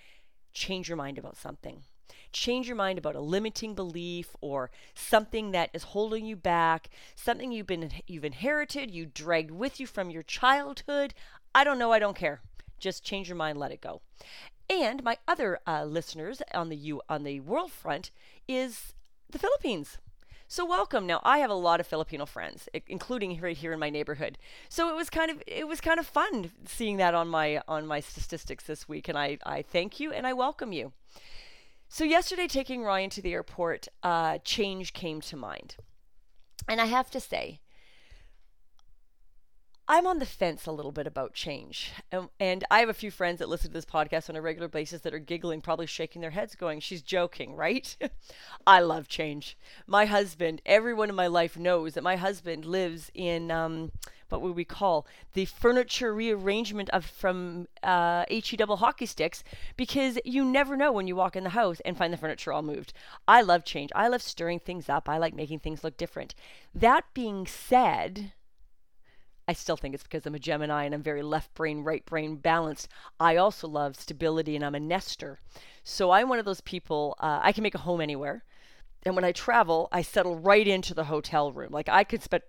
change 0.53 0.89
your 0.89 0.97
mind 0.97 1.17
about 1.17 1.37
something. 1.37 1.83
Change 2.31 2.67
your 2.67 2.75
mind 2.75 2.99
about 2.99 3.15
a 3.15 3.21
limiting 3.21 3.73
belief 3.73 4.35
or 4.41 4.69
something 4.93 5.51
that 5.51 5.69
is 5.73 5.83
holding 5.83 6.25
you 6.25 6.35
back, 6.35 6.89
something 7.15 7.51
you've 7.51 7.67
been 7.67 7.91
you've 8.07 8.25
inherited, 8.25 8.91
you 8.91 9.05
dragged 9.05 9.51
with 9.51 9.79
you 9.79 9.87
from 9.87 10.09
your 10.11 10.23
childhood. 10.23 11.13
I 11.55 11.63
don't 11.63 11.79
know, 11.79 11.91
I 11.91 11.99
don't 11.99 12.15
care. 12.15 12.41
Just 12.79 13.03
change 13.03 13.27
your 13.27 13.35
mind, 13.35 13.57
let 13.57 13.71
it 13.71 13.81
go. 13.81 14.01
And 14.69 15.03
my 15.03 15.17
other 15.27 15.59
uh, 15.65 15.85
listeners 15.85 16.41
on 16.53 16.69
the 16.69 16.77
U 16.77 17.01
on 17.09 17.23
the 17.23 17.39
world 17.39 17.71
front 17.71 18.11
is 18.47 18.93
the 19.29 19.39
Philippines. 19.39 19.97
So 20.51 20.65
welcome. 20.65 21.05
Now 21.05 21.21
I 21.23 21.37
have 21.37 21.51
a 21.51 21.53
lot 21.53 21.79
of 21.79 21.85
Filipino 21.85 22.25
friends, 22.25 22.67
including 22.87 23.39
right 23.39 23.55
here 23.55 23.71
in 23.71 23.79
my 23.79 23.91
neighborhood. 23.91 24.39
So 24.67 24.89
it 24.89 24.95
was 24.95 25.07
kind 25.07 25.29
of 25.29 25.43
it 25.45 25.67
was 25.67 25.79
kind 25.79 25.99
of 25.99 26.07
fun 26.07 26.49
seeing 26.65 26.97
that 26.97 27.13
on 27.13 27.27
my 27.27 27.61
on 27.67 27.85
my 27.85 27.99
statistics 27.99 28.63
this 28.63 28.89
week, 28.89 29.07
and 29.07 29.15
I 29.15 29.37
I 29.45 29.61
thank 29.61 29.99
you 29.99 30.11
and 30.11 30.25
I 30.25 30.33
welcome 30.33 30.71
you. 30.71 30.91
So 31.87 32.03
yesterday, 32.03 32.47
taking 32.47 32.83
Ryan 32.83 33.11
to 33.11 33.21
the 33.21 33.33
airport, 33.33 33.89
uh, 34.01 34.39
change 34.43 34.93
came 34.93 35.21
to 35.21 35.35
mind, 35.35 35.75
and 36.67 36.81
I 36.81 36.85
have 36.85 37.11
to 37.11 37.19
say, 37.19 37.59
I'm 39.91 40.05
on 40.05 40.19
the 40.19 40.25
fence 40.27 40.67
a 40.67 40.71
little 40.71 40.91
bit 40.91 41.07
about 41.07 41.33
change. 41.33 41.93
And 42.39 42.63
I 42.69 42.79
have 42.81 42.89
a 42.89 42.93
few 42.93 43.09
friends 43.09 43.39
that 43.39 43.49
listen 43.49 43.71
to 43.71 43.73
this 43.73 43.85
podcast 43.85 44.29
on 44.29 44.35
a 44.35 44.41
regular 44.41 44.67
basis 44.67 45.01
that 45.01 45.15
are 45.15 45.19
giggling, 45.19 45.61
probably 45.61 45.87
shaking 45.87 46.21
their 46.21 46.29
heads, 46.29 46.53
going, 46.53 46.79
She's 46.79 47.01
joking, 47.01 47.55
right? 47.55 47.97
I 48.67 48.81
love 48.81 49.07
change. 49.07 49.57
My 49.87 50.05
husband, 50.05 50.61
everyone 50.63 51.09
in 51.09 51.15
my 51.15 51.25
life 51.25 51.57
knows 51.57 51.95
that 51.95 52.03
my 52.03 52.17
husband 52.17 52.65
lives 52.65 53.09
in. 53.15 53.49
Um, 53.49 53.91
what 54.29 54.41
would 54.41 54.55
we 54.55 54.63
call 54.63 55.07
the 55.33 55.45
furniture 55.45 56.13
rearrangement 56.13 56.87
of 56.91 57.03
from 57.03 57.67
uh, 57.81 58.25
he 58.29 58.55
double 58.55 58.77
hockey 58.77 59.07
sticks 59.07 59.43
because 59.75 60.19
you 60.23 60.45
never 60.45 60.77
know 60.77 60.91
when 60.91 61.07
you 61.07 61.15
walk 61.15 61.35
in 61.35 61.43
the 61.43 61.49
house 61.49 61.79
and 61.83 61.97
find 61.97 62.13
the 62.13 62.17
furniture 62.17 62.53
all 62.53 62.61
moved. 62.61 62.93
I 63.27 63.41
love 63.41 63.65
change. 63.65 63.89
I 63.95 64.07
love 64.07 64.21
stirring 64.21 64.59
things 64.59 64.87
up. 64.87 65.09
I 65.09 65.17
like 65.17 65.33
making 65.33 65.61
things 65.61 65.83
look 65.83 65.97
different. 65.97 66.35
That 66.75 67.05
being 67.15 67.47
said, 67.47 68.33
I 69.49 69.53
still 69.53 69.77
think 69.77 69.95
it's 69.95 70.03
because 70.03 70.27
I'm 70.27 70.35
a 70.35 70.39
Gemini 70.39 70.83
and 70.83 70.93
I'm 70.93 71.01
very 71.01 71.23
left 71.23 71.55
brain, 71.55 71.83
right 71.83 72.05
brain 72.05 72.35
balanced. 72.35 72.87
I 73.19 73.37
also 73.37 73.67
love 73.67 73.95
stability 73.95 74.55
and 74.55 74.63
I'm 74.63 74.75
a 74.75 74.79
nester. 74.79 75.39
So 75.83 76.11
I'm 76.11 76.29
one 76.29 76.37
of 76.37 76.45
those 76.45 76.61
people, 76.61 77.15
uh, 77.19 77.39
I 77.41 77.51
can 77.51 77.63
make 77.63 77.73
a 77.73 77.79
home 77.79 77.99
anywhere. 77.99 78.43
And 79.01 79.15
when 79.15 79.25
I 79.25 79.31
travel, 79.31 79.87
I 79.91 80.03
settle 80.03 80.35
right 80.35 80.67
into 80.67 80.93
the 80.93 81.05
hotel 81.05 81.51
room. 81.51 81.71
Like 81.71 81.89
I 81.89 82.03
could 82.03 82.21
spend 82.21 82.43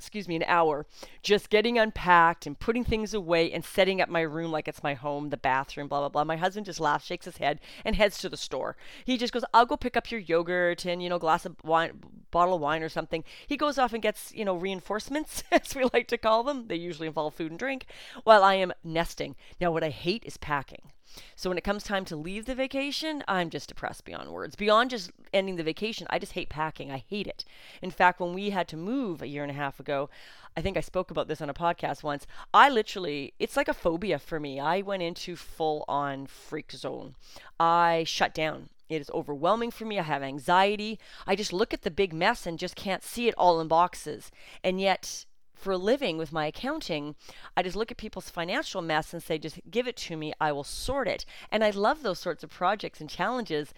excuse 0.00 0.26
me, 0.26 0.36
an 0.36 0.44
hour 0.46 0.86
just 1.22 1.50
getting 1.50 1.78
unpacked 1.78 2.46
and 2.46 2.58
putting 2.58 2.84
things 2.84 3.12
away 3.12 3.52
and 3.52 3.64
setting 3.64 4.00
up 4.00 4.08
my 4.08 4.22
room 4.22 4.50
like 4.50 4.66
it's 4.66 4.82
my 4.82 4.94
home, 4.94 5.28
the 5.28 5.36
bathroom, 5.36 5.88
blah, 5.88 6.00
blah, 6.00 6.08
blah. 6.08 6.24
My 6.24 6.36
husband 6.36 6.66
just 6.66 6.80
laughs, 6.80 7.04
shakes 7.04 7.26
his 7.26 7.36
head, 7.36 7.60
and 7.84 7.94
heads 7.96 8.18
to 8.18 8.28
the 8.28 8.36
store. 8.36 8.76
He 9.04 9.18
just 9.18 9.32
goes, 9.32 9.44
I'll 9.52 9.66
go 9.66 9.76
pick 9.76 9.96
up 9.96 10.10
your 10.10 10.20
yogurt 10.20 10.86
and, 10.86 11.02
you 11.02 11.08
know, 11.08 11.18
glass 11.18 11.44
of 11.44 11.56
wine, 11.62 12.00
bottle 12.30 12.54
of 12.54 12.60
wine 12.60 12.82
or 12.82 12.88
something. 12.88 13.24
He 13.46 13.56
goes 13.56 13.78
off 13.78 13.92
and 13.92 14.02
gets, 14.02 14.32
you 14.32 14.44
know, 14.44 14.56
reinforcements, 14.56 15.44
as 15.52 15.74
we 15.74 15.84
like 15.92 16.08
to 16.08 16.18
call 16.18 16.42
them. 16.42 16.68
They 16.68 16.76
usually 16.76 17.08
involve 17.08 17.34
food 17.34 17.50
and 17.50 17.58
drink, 17.58 17.86
while 18.24 18.42
I 18.42 18.54
am 18.54 18.72
nesting. 18.82 19.36
Now, 19.60 19.70
what 19.70 19.84
I 19.84 19.90
hate 19.90 20.24
is 20.24 20.36
packing. 20.36 20.92
So 21.36 21.50
when 21.50 21.58
it 21.58 21.64
comes 21.64 21.82
time 21.82 22.04
to 22.06 22.16
leave 22.16 22.46
the 22.46 22.54
vacation, 22.54 23.22
I'm 23.26 23.50
just 23.50 23.68
depressed 23.68 24.04
beyond 24.04 24.30
words. 24.30 24.56
Beyond 24.56 24.90
just 24.90 25.10
ending 25.32 25.56
the 25.56 25.62
vacation, 25.62 26.06
I 26.10 26.18
just 26.18 26.32
hate 26.32 26.48
packing. 26.48 26.90
I 26.90 27.04
hate 27.08 27.26
it. 27.26 27.44
In 27.82 27.90
fact, 27.90 28.20
when 28.20 28.34
we 28.34 28.50
had 28.50 28.68
to 28.68 28.76
move 28.76 29.22
a 29.22 29.28
year 29.28 29.42
and 29.42 29.50
a 29.50 29.54
half 29.54 29.80
ago, 29.80 30.10
I 30.56 30.60
think 30.60 30.76
I 30.76 30.80
spoke 30.80 31.10
about 31.10 31.28
this 31.28 31.40
on 31.40 31.50
a 31.50 31.54
podcast 31.54 32.02
once. 32.02 32.26
I 32.52 32.68
literally, 32.68 33.34
it's 33.38 33.56
like 33.56 33.68
a 33.68 33.74
phobia 33.74 34.18
for 34.18 34.40
me. 34.40 34.58
I 34.60 34.80
went 34.80 35.02
into 35.02 35.36
full 35.36 35.84
on 35.88 36.26
freak 36.26 36.72
zone. 36.72 37.14
I 37.58 38.04
shut 38.06 38.34
down. 38.34 38.68
It 38.88 39.00
is 39.00 39.10
overwhelming 39.14 39.70
for 39.70 39.84
me. 39.84 40.00
I 40.00 40.02
have 40.02 40.22
anxiety. 40.22 40.98
I 41.24 41.36
just 41.36 41.52
look 41.52 41.72
at 41.72 41.82
the 41.82 41.90
big 41.92 42.12
mess 42.12 42.44
and 42.44 42.58
just 42.58 42.74
can't 42.74 43.04
see 43.04 43.28
it 43.28 43.34
all 43.38 43.60
in 43.60 43.68
boxes. 43.68 44.32
And 44.64 44.80
yet, 44.80 45.26
for 45.60 45.72
a 45.72 45.76
living 45.76 46.16
with 46.16 46.32
my 46.32 46.46
accounting, 46.46 47.14
I 47.56 47.62
just 47.62 47.76
look 47.76 47.90
at 47.90 47.96
people's 47.96 48.30
financial 48.30 48.82
mess 48.82 49.12
and 49.12 49.22
say, 49.22 49.38
just 49.38 49.60
give 49.70 49.86
it 49.86 49.96
to 49.98 50.16
me, 50.16 50.32
I 50.40 50.52
will 50.52 50.64
sort 50.64 51.06
it. 51.06 51.24
And 51.50 51.62
I 51.62 51.70
love 51.70 52.02
those 52.02 52.18
sorts 52.18 52.42
of 52.42 52.50
projects 52.50 53.00
and 53.00 53.10
challenges. 53.10 53.74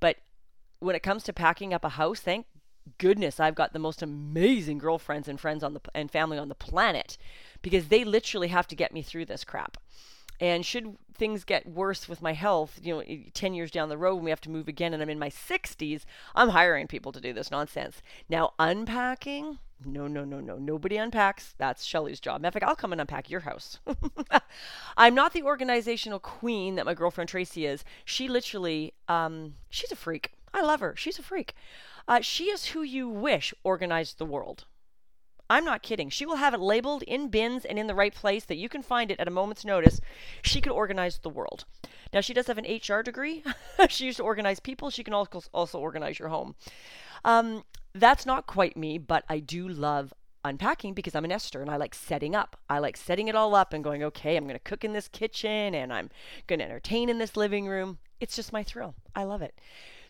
But 0.00 0.16
when 0.80 0.96
it 0.96 1.02
comes 1.02 1.22
to 1.24 1.32
packing 1.32 1.74
up 1.74 1.84
a 1.84 1.90
house, 1.90 2.20
thank 2.20 2.46
goodness 2.96 3.38
I've 3.38 3.54
got 3.54 3.74
the 3.74 3.78
most 3.78 4.00
amazing 4.00 4.78
girlfriends 4.78 5.28
and 5.28 5.38
friends 5.38 5.62
on 5.62 5.74
the 5.74 5.80
and 5.94 6.10
family 6.10 6.38
on 6.38 6.48
the 6.48 6.54
planet 6.54 7.18
because 7.60 7.88
they 7.88 8.04
literally 8.04 8.48
have 8.48 8.66
to 8.68 8.76
get 8.76 8.94
me 8.94 9.02
through 9.02 9.26
this 9.26 9.44
crap. 9.44 9.76
And 10.40 10.64
should 10.64 10.96
things 11.14 11.42
get 11.44 11.68
worse 11.68 12.08
with 12.08 12.22
my 12.22 12.32
health, 12.32 12.78
you 12.80 12.94
know, 12.94 13.02
10 13.34 13.54
years 13.54 13.72
down 13.72 13.88
the 13.88 13.98
road 13.98 14.16
when 14.16 14.24
we 14.24 14.30
have 14.30 14.40
to 14.42 14.50
move 14.50 14.68
again 14.68 14.94
and 14.94 15.02
I'm 15.02 15.10
in 15.10 15.18
my 15.18 15.30
60s, 15.30 16.04
I'm 16.34 16.50
hiring 16.50 16.86
people 16.86 17.10
to 17.12 17.20
do 17.20 17.32
this 17.32 17.50
nonsense. 17.50 18.00
Now, 18.28 18.54
unpacking, 18.58 19.58
no, 19.84 20.08
no, 20.08 20.24
no, 20.24 20.40
no. 20.40 20.56
Nobody 20.56 20.96
unpacks. 20.96 21.54
That's 21.58 21.84
Shelly's 21.84 22.20
job. 22.20 22.40
Matter 22.40 22.48
of 22.48 22.54
fact, 22.54 22.68
I'll 22.68 22.76
come 22.76 22.92
and 22.92 23.00
unpack 23.00 23.30
your 23.30 23.40
house. 23.40 23.78
I'm 24.96 25.14
not 25.14 25.32
the 25.32 25.42
organizational 25.42 26.18
queen 26.18 26.74
that 26.74 26.86
my 26.86 26.94
girlfriend 26.94 27.28
Tracy 27.28 27.66
is. 27.66 27.84
She 28.04 28.28
literally, 28.28 28.94
um, 29.08 29.54
she's 29.70 29.92
a 29.92 29.96
freak. 29.96 30.32
I 30.52 30.62
love 30.62 30.80
her. 30.80 30.94
She's 30.96 31.18
a 31.18 31.22
freak. 31.22 31.54
Uh, 32.08 32.20
she 32.20 32.44
is 32.44 32.66
who 32.66 32.82
you 32.82 33.08
wish 33.08 33.54
organized 33.62 34.18
the 34.18 34.26
world. 34.26 34.64
I'm 35.50 35.64
not 35.64 35.82
kidding. 35.82 36.10
She 36.10 36.26
will 36.26 36.36
have 36.36 36.54
it 36.54 36.60
labeled 36.60 37.02
in 37.04 37.28
bins 37.28 37.64
and 37.64 37.78
in 37.78 37.86
the 37.86 37.94
right 37.94 38.14
place 38.14 38.44
that 38.46 38.56
you 38.56 38.68
can 38.68 38.82
find 38.82 39.10
it 39.10 39.20
at 39.20 39.28
a 39.28 39.30
moment's 39.30 39.64
notice. 39.64 40.00
She 40.42 40.60
could 40.60 40.72
organize 40.72 41.18
the 41.18 41.30
world. 41.30 41.64
Now, 42.12 42.20
she 42.20 42.34
does 42.34 42.48
have 42.48 42.58
an 42.58 42.66
HR 42.66 43.02
degree. 43.02 43.42
she 43.88 44.06
used 44.06 44.18
to 44.18 44.24
organize 44.24 44.60
people. 44.60 44.90
She 44.90 45.04
can 45.04 45.14
also, 45.14 45.42
also 45.54 45.78
organize 45.78 46.18
your 46.18 46.28
home. 46.28 46.54
Um, 47.24 47.64
that's 48.00 48.26
not 48.26 48.46
quite 48.46 48.76
me, 48.76 48.98
but 48.98 49.24
I 49.28 49.38
do 49.38 49.68
love 49.68 50.12
unpacking 50.44 50.94
because 50.94 51.14
I'm 51.14 51.24
a 51.24 51.28
nester 51.28 51.60
and 51.60 51.70
I 51.70 51.76
like 51.76 51.94
setting 51.94 52.34
up. 52.34 52.56
I 52.68 52.78
like 52.78 52.96
setting 52.96 53.28
it 53.28 53.34
all 53.34 53.54
up 53.54 53.72
and 53.72 53.84
going, 53.84 54.02
okay, 54.04 54.36
I'm 54.36 54.44
going 54.44 54.54
to 54.54 54.60
cook 54.60 54.84
in 54.84 54.92
this 54.92 55.08
kitchen 55.08 55.74
and 55.74 55.92
I'm 55.92 56.10
going 56.46 56.58
to 56.58 56.64
entertain 56.64 57.08
in 57.08 57.18
this 57.18 57.36
living 57.36 57.66
room. 57.66 57.98
It's 58.20 58.36
just 58.36 58.52
my 58.52 58.62
thrill. 58.62 58.94
I 59.14 59.24
love 59.24 59.42
it. 59.42 59.54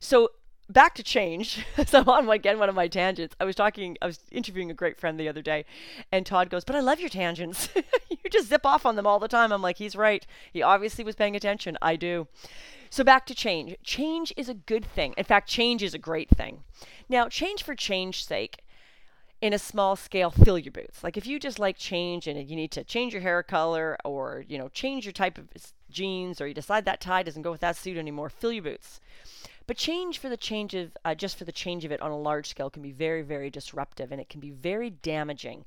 So 0.01 0.31
back 0.69 0.95
to 0.95 1.03
change. 1.03 1.65
so 1.87 2.03
on 2.07 2.29
again 2.29 2.59
one 2.59 2.69
of 2.69 2.75
my 2.75 2.89
tangents. 2.89 3.35
I 3.41 3.45
was 3.45 3.57
talking, 3.57 3.97
I 4.03 4.07
was 4.07 4.21
interviewing 4.31 4.71
a 4.71 4.75
great 4.75 4.99
friend 4.99 5.19
the 5.19 5.29
other 5.29 5.43
day, 5.43 5.65
and 6.13 6.25
Todd 6.25 6.51
goes, 6.51 6.65
"But 6.65 6.77
I 6.77 6.81
love 6.81 7.01
your 7.01 7.09
tangents. 7.09 7.69
you 8.11 8.31
just 8.31 8.49
zip 8.49 8.65
off 8.65 8.87
on 8.87 8.97
them 8.97 9.07
all 9.07 9.19
the 9.19 9.29
time." 9.29 9.53
I'm 9.53 9.63
like, 9.63 9.79
"He's 9.79 9.97
right. 9.97 10.27
He 10.53 10.63
obviously 10.63 11.05
was 11.05 11.17
paying 11.17 11.37
attention. 11.37 11.79
I 11.83 11.97
do." 11.97 12.29
So 12.91 13.05
back 13.05 13.27
to 13.27 13.35
change. 13.35 13.77
Change 13.83 14.33
is 14.37 14.49
a 14.49 14.55
good 14.55 14.85
thing. 14.85 15.15
In 15.17 15.25
fact, 15.25 15.49
change 15.49 15.83
is 15.83 15.95
a 15.95 15.99
great 15.99 16.31
thing. 16.31 16.65
Now, 17.09 17.29
change 17.29 17.63
for 17.63 17.75
change's 17.75 18.25
sake. 18.25 18.63
In 19.41 19.53
a 19.53 19.59
small 19.59 19.95
scale, 19.95 20.33
fill 20.33 20.59
your 20.59 20.73
boots. 20.73 21.05
Like 21.05 21.17
if 21.17 21.25
you 21.25 21.39
just 21.39 21.61
like 21.61 21.79
change 21.79 22.27
and 22.27 22.51
you 22.51 22.57
need 22.57 22.73
to 22.73 22.83
change 22.83 23.13
your 23.13 23.23
hair 23.23 23.41
color 23.45 23.97
or, 24.05 24.45
you 24.49 24.59
know, 24.59 24.69
change 24.69 25.05
your 25.05 25.13
type 25.13 25.39
of 25.39 25.47
jeans 25.91 26.41
or 26.41 26.49
you 26.49 26.55
decide 26.55 26.85
that 26.87 27.01
tie 27.01 27.23
doesn't 27.23 27.43
go 27.43 27.53
with 27.53 27.61
that 27.61 27.77
suit 27.77 27.97
anymore, 27.97 28.31
fill 28.31 28.51
your 28.51 28.65
boots. 28.65 29.01
But 29.69 29.77
change 29.77 30.19
for 30.19 30.29
the 30.29 30.37
change 30.37 30.75
of, 30.75 30.97
uh, 31.05 31.15
just 31.15 31.37
for 31.37 31.45
the 31.45 31.53
change 31.53 31.85
of 31.85 31.93
it 31.93 32.03
on 32.03 32.11
a 32.11 32.19
large 32.19 32.49
scale 32.49 32.69
can 32.69 32.83
be 32.83 32.91
very, 32.91 33.23
very 33.23 33.49
disruptive 33.49 34.11
and 34.11 34.21
it 34.21 34.29
can 34.29 34.41
be 34.41 34.51
very 34.51 34.91
damaging. 34.91 35.67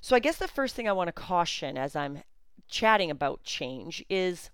So 0.00 0.14
I 0.14 0.20
guess 0.20 0.36
the 0.36 0.46
first 0.46 0.76
thing 0.76 0.88
I 0.88 0.92
want 0.92 1.08
to 1.08 1.12
caution 1.12 1.76
as 1.76 1.96
I'm 1.96 2.22
chatting 2.68 3.10
about 3.10 3.42
change 3.42 4.04
is 4.08 4.50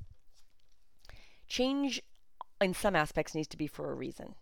change 1.49 2.03
in 2.61 2.75
some 2.75 2.97
aspects 2.97 3.35
needs 3.35 3.49
to 3.49 3.57
be 3.57 3.67
for 3.67 3.91
a 3.91 3.95
reason. 3.95 4.35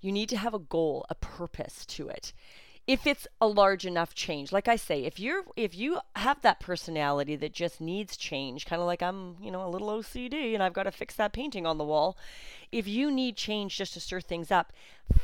You 0.00 0.12
need 0.12 0.28
to 0.30 0.36
have 0.36 0.54
a 0.54 0.58
goal, 0.58 1.04
a 1.10 1.14
purpose 1.14 1.84
to 1.86 2.08
it 2.08 2.32
if 2.90 3.06
it's 3.06 3.28
a 3.40 3.46
large 3.46 3.86
enough 3.86 4.14
change 4.14 4.50
like 4.50 4.66
i 4.66 4.74
say 4.74 5.04
if 5.04 5.20
you're 5.20 5.44
if 5.56 5.76
you 5.76 6.00
have 6.16 6.40
that 6.42 6.58
personality 6.58 7.36
that 7.36 7.52
just 7.52 7.80
needs 7.80 8.16
change 8.16 8.66
kind 8.66 8.80
of 8.80 8.86
like 8.86 9.02
i'm 9.02 9.36
you 9.40 9.50
know 9.50 9.64
a 9.64 9.70
little 9.70 9.88
ocd 9.88 10.54
and 10.54 10.62
i've 10.62 10.72
got 10.72 10.84
to 10.84 10.90
fix 10.90 11.14
that 11.14 11.32
painting 11.32 11.66
on 11.66 11.78
the 11.78 11.84
wall 11.84 12.16
if 12.72 12.88
you 12.88 13.10
need 13.10 13.36
change 13.36 13.76
just 13.76 13.94
to 13.94 14.00
stir 14.00 14.20
things 14.20 14.50
up 14.50 14.72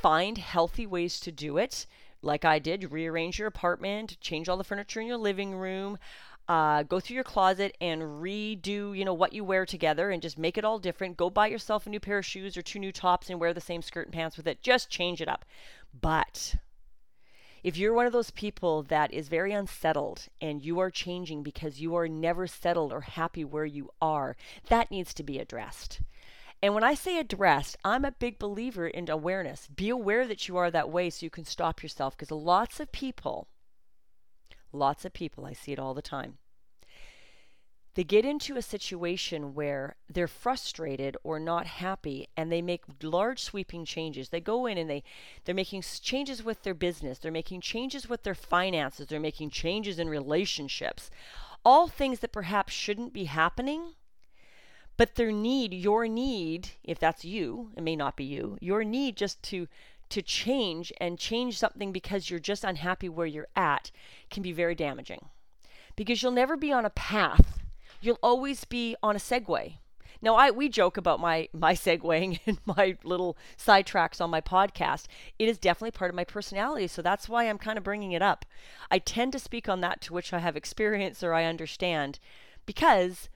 find 0.01 0.39
healthy 0.39 0.87
ways 0.87 1.19
to 1.19 1.33
do 1.33 1.57
it 1.57 1.87
like 2.23 2.45
i 2.45 2.59
did 2.59 2.93
rearrange 2.93 3.39
your 3.39 3.49
apartment 3.49 4.17
change 4.21 4.49
all 4.49 4.57
the 4.57 4.65
furniture 4.65 5.01
in 5.01 5.07
your 5.07 5.17
living 5.17 5.55
room 5.55 5.99
uh, 6.49 6.83
go 6.85 7.01
through 7.01 7.15
your 7.15 7.25
closet 7.25 7.77
and 7.81 8.03
redo 8.03 8.97
you 8.97 9.05
know 9.05 9.15
what 9.15 9.33
you 9.33 9.45
wear 9.45 9.67
together 9.67 10.11
and 10.11 10.23
just 10.23 10.39
make 10.39 10.57
it 10.57 10.65
all 10.65 10.79
different 10.79 11.17
go 11.17 11.29
buy 11.29 11.47
yourself 11.47 11.87
a 11.87 11.91
new 11.91 12.01
pair 12.01 12.19
of 12.19 12.27
shoes 12.27 12.57
or 12.57 12.63
two 12.63 12.79
new 12.79 12.93
tops 12.93 13.29
and 13.29 13.41
wear 13.41 13.53
the 13.53 13.61
same 13.61 13.83
skirt 13.83 14.07
and 14.07 14.15
pants 14.15 14.37
with 14.37 14.47
it 14.47 14.63
just 14.63 14.89
change 14.89 15.21
it 15.21 15.29
up 15.29 15.45
but 16.01 16.57
if 17.67 17.77
you're 17.77 17.95
one 17.95 18.07
of 18.07 18.13
those 18.13 18.31
people 18.31 18.85
that 18.85 19.13
is 19.13 19.27
very 19.27 19.53
unsettled 19.53 20.29
and 20.41 20.63
you 20.63 20.79
are 20.79 20.89
changing 20.89 21.43
because 21.43 21.81
you 21.81 21.97
are 21.97 22.07
never 22.07 22.47
settled 22.47 22.93
or 22.93 23.01
happy 23.01 23.45
where 23.45 23.65
you 23.65 23.91
are, 24.01 24.37
that 24.69 24.89
needs 24.89 25.13
to 25.15 25.25
be 25.25 25.41
addressed. 25.41 26.01
And 26.63 26.75
when 26.75 26.85
I 26.85 26.95
say 26.95 27.19
addressed, 27.19 27.77
I'm 27.85 28.05
a 28.05 28.13
big 28.13 28.39
believer 28.39 28.87
in 28.87 29.11
awareness. 29.11 29.67
Be 29.67 29.89
aware 29.89 30.29
that 30.29 30.47
you 30.47 30.57
are 30.57 30.71
that 30.71 30.91
way 30.91 31.11
so 31.11 31.27
you 31.27 31.31
can 31.31 31.45
stop 31.45 31.83
yourself 31.83 32.17
because 32.17 32.31
lots 32.31 32.79
of 32.79 32.93
people, 32.93 33.49
lots 34.73 35.05
of 35.05 35.13
people, 35.13 35.47
I 35.47 35.53
see 35.53 35.73
it 35.73 35.79
all 35.79 35.95
the 35.95 36.03
time, 36.03 36.39
they 37.97 38.05
get 38.05 38.27
into 38.27 38.59
a 38.59 38.63
situation 38.63 39.55
where 39.55 39.97
they're 40.07 40.29
frustrated 40.29 41.17
or 41.25 41.41
not 41.41 41.67
happy 41.67 42.29
and 42.37 42.53
they 42.53 42.61
make 42.61 42.85
large 43.03 43.41
sweeping 43.41 43.87
changes. 43.87 44.29
They 44.29 44.41
go 44.41 44.67
in 44.67 44.77
and 44.77 44.89
they 44.89 45.03
they're 45.45 45.55
making 45.55 45.83
changes 46.03 46.45
with 46.45 46.63
their 46.63 46.75
business. 46.75 47.19
They're 47.19 47.33
making 47.33 47.63
changes 47.63 48.07
with 48.07 48.23
their 48.23 48.35
finances. 48.35 49.07
They're 49.07 49.19
making 49.19 49.49
changes 49.49 49.99
in 49.99 50.11
relationships. 50.11 51.11
All 51.65 51.89
things 51.89 52.21
that 52.21 52.33
perhaps 52.33 52.75
shouldn't 52.75 53.15
be 53.15 53.25
happening 53.25 53.95
but 54.99 55.15
their 55.15 55.33
need 55.33 55.75
your 55.75 56.07
need 56.09 56.71
if 56.83 56.99
that's 56.99 57.25
you 57.25 57.71
it 57.77 57.83
may 57.83 57.97
not 57.97 58.17
be 58.17 58.25
you 58.25 58.57
your 58.61 58.83
need 58.83 59.17
just 59.17 59.43
to 59.43 59.69
to 60.11 60.23
change 60.23 60.93
and 61.01 61.19
change 61.19 61.59
something 61.59 61.93
because 61.93 62.31
you're 62.31 62.41
just 62.41 62.65
unhappy 62.65 63.09
where 63.09 63.27
you're 63.27 63.49
at 63.57 63.91
can 64.31 64.43
be 64.43 64.53
very 64.53 64.75
damaging 64.75 65.27
because 65.97 66.23
you'll 66.23 66.33
never 66.33 66.57
be 66.57 66.73
on 66.73 66.85
a 66.85 66.91
path 66.91 67.57
you'll 68.01 68.19
always 68.23 68.65
be 68.65 68.97
on 69.03 69.17
a 69.17 69.19
segue. 69.19 69.75
Now, 70.23 70.35
I 70.37 70.51
we 70.51 70.69
joke 70.69 70.97
about 70.97 71.21
my 71.21 71.49
my 71.53 71.75
segueing 71.75 72.41
and 72.47 72.59
my 72.65 72.97
little 73.05 73.37
sidetracks 73.59 74.21
on 74.21 74.31
my 74.31 74.41
podcast. 74.41 75.07
It 75.39 75.49
is 75.49 75.59
definitely 75.59 75.91
part 75.91 76.11
of 76.11 76.15
my 76.15 76.25
personality, 76.25 76.87
so 76.87 77.03
that's 77.03 77.29
why 77.29 77.45
I'm 77.45 77.59
kind 77.59 77.77
of 77.77 77.85
bringing 77.85 78.13
it 78.13 78.23
up. 78.23 78.47
I 78.91 78.99
tend 78.99 79.33
to 79.33 79.39
speak 79.39 79.69
on 79.69 79.81
that 79.83 80.01
to 80.03 80.15
which 80.15 80.33
I 80.33 80.39
have 80.39 80.57
experience 80.57 81.23
or 81.23 81.35
I 81.35 81.45
understand, 81.45 82.19
because 82.65 83.29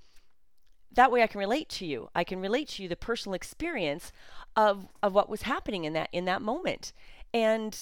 that 0.93 1.13
way 1.13 1.23
I 1.23 1.27
can 1.27 1.39
relate 1.39 1.69
to 1.71 1.87
you. 1.87 2.11
I 2.15 2.25
can 2.25 2.41
relate 2.41 2.69
to 2.71 2.83
you 2.83 2.89
the 2.89 2.97
personal 2.97 3.35
experience 3.35 4.13
of 4.57 4.89
of 5.03 5.15
what 5.15 5.29
was 5.29 5.43
happening 5.43 5.85
in 5.85 5.93
that 5.93 6.09
in 6.13 6.25
that 6.25 6.43
moment, 6.43 6.93
and 7.33 7.77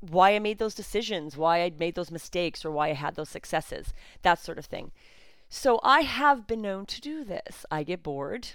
why 0.00 0.34
I 0.34 0.38
made 0.38 0.58
those 0.58 0.74
decisions, 0.74 1.36
why 1.36 1.62
I 1.62 1.72
made 1.76 1.94
those 1.94 2.10
mistakes, 2.10 2.64
or 2.64 2.70
why 2.70 2.88
I 2.88 2.94
had 2.94 3.16
those 3.16 3.28
successes, 3.28 3.92
that 4.22 4.38
sort 4.38 4.58
of 4.58 4.66
thing. 4.66 4.92
So 5.48 5.80
I 5.82 6.02
have 6.02 6.46
been 6.46 6.62
known 6.62 6.86
to 6.86 7.00
do 7.00 7.24
this. 7.24 7.64
I 7.70 7.82
get 7.82 8.02
bored. 8.02 8.50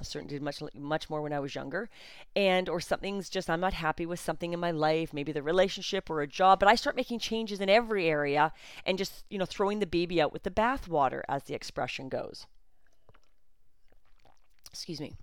I 0.00 0.04
certainly 0.04 0.34
did 0.34 0.42
much 0.42 0.62
much 0.74 1.08
more 1.08 1.22
when 1.22 1.32
I 1.32 1.40
was 1.40 1.54
younger, 1.54 1.88
and 2.34 2.68
or 2.68 2.80
something's 2.80 3.30
just 3.30 3.48
I'm 3.48 3.60
not 3.60 3.72
happy 3.72 4.04
with 4.04 4.20
something 4.20 4.52
in 4.52 4.60
my 4.60 4.70
life, 4.70 5.14
maybe 5.14 5.32
the 5.32 5.42
relationship 5.42 6.10
or 6.10 6.20
a 6.20 6.26
job, 6.26 6.60
but 6.60 6.68
I 6.68 6.74
start 6.74 6.96
making 6.96 7.20
changes 7.20 7.60
in 7.60 7.70
every 7.70 8.06
area 8.06 8.52
and 8.84 8.98
just 8.98 9.24
you 9.30 9.38
know 9.38 9.46
throwing 9.46 9.78
the 9.78 9.86
baby 9.86 10.20
out 10.20 10.32
with 10.32 10.42
the 10.42 10.50
bathwater, 10.50 11.22
as 11.28 11.44
the 11.44 11.54
expression 11.54 12.08
goes. 12.08 12.46
Excuse 14.76 15.00
me. 15.00 15.14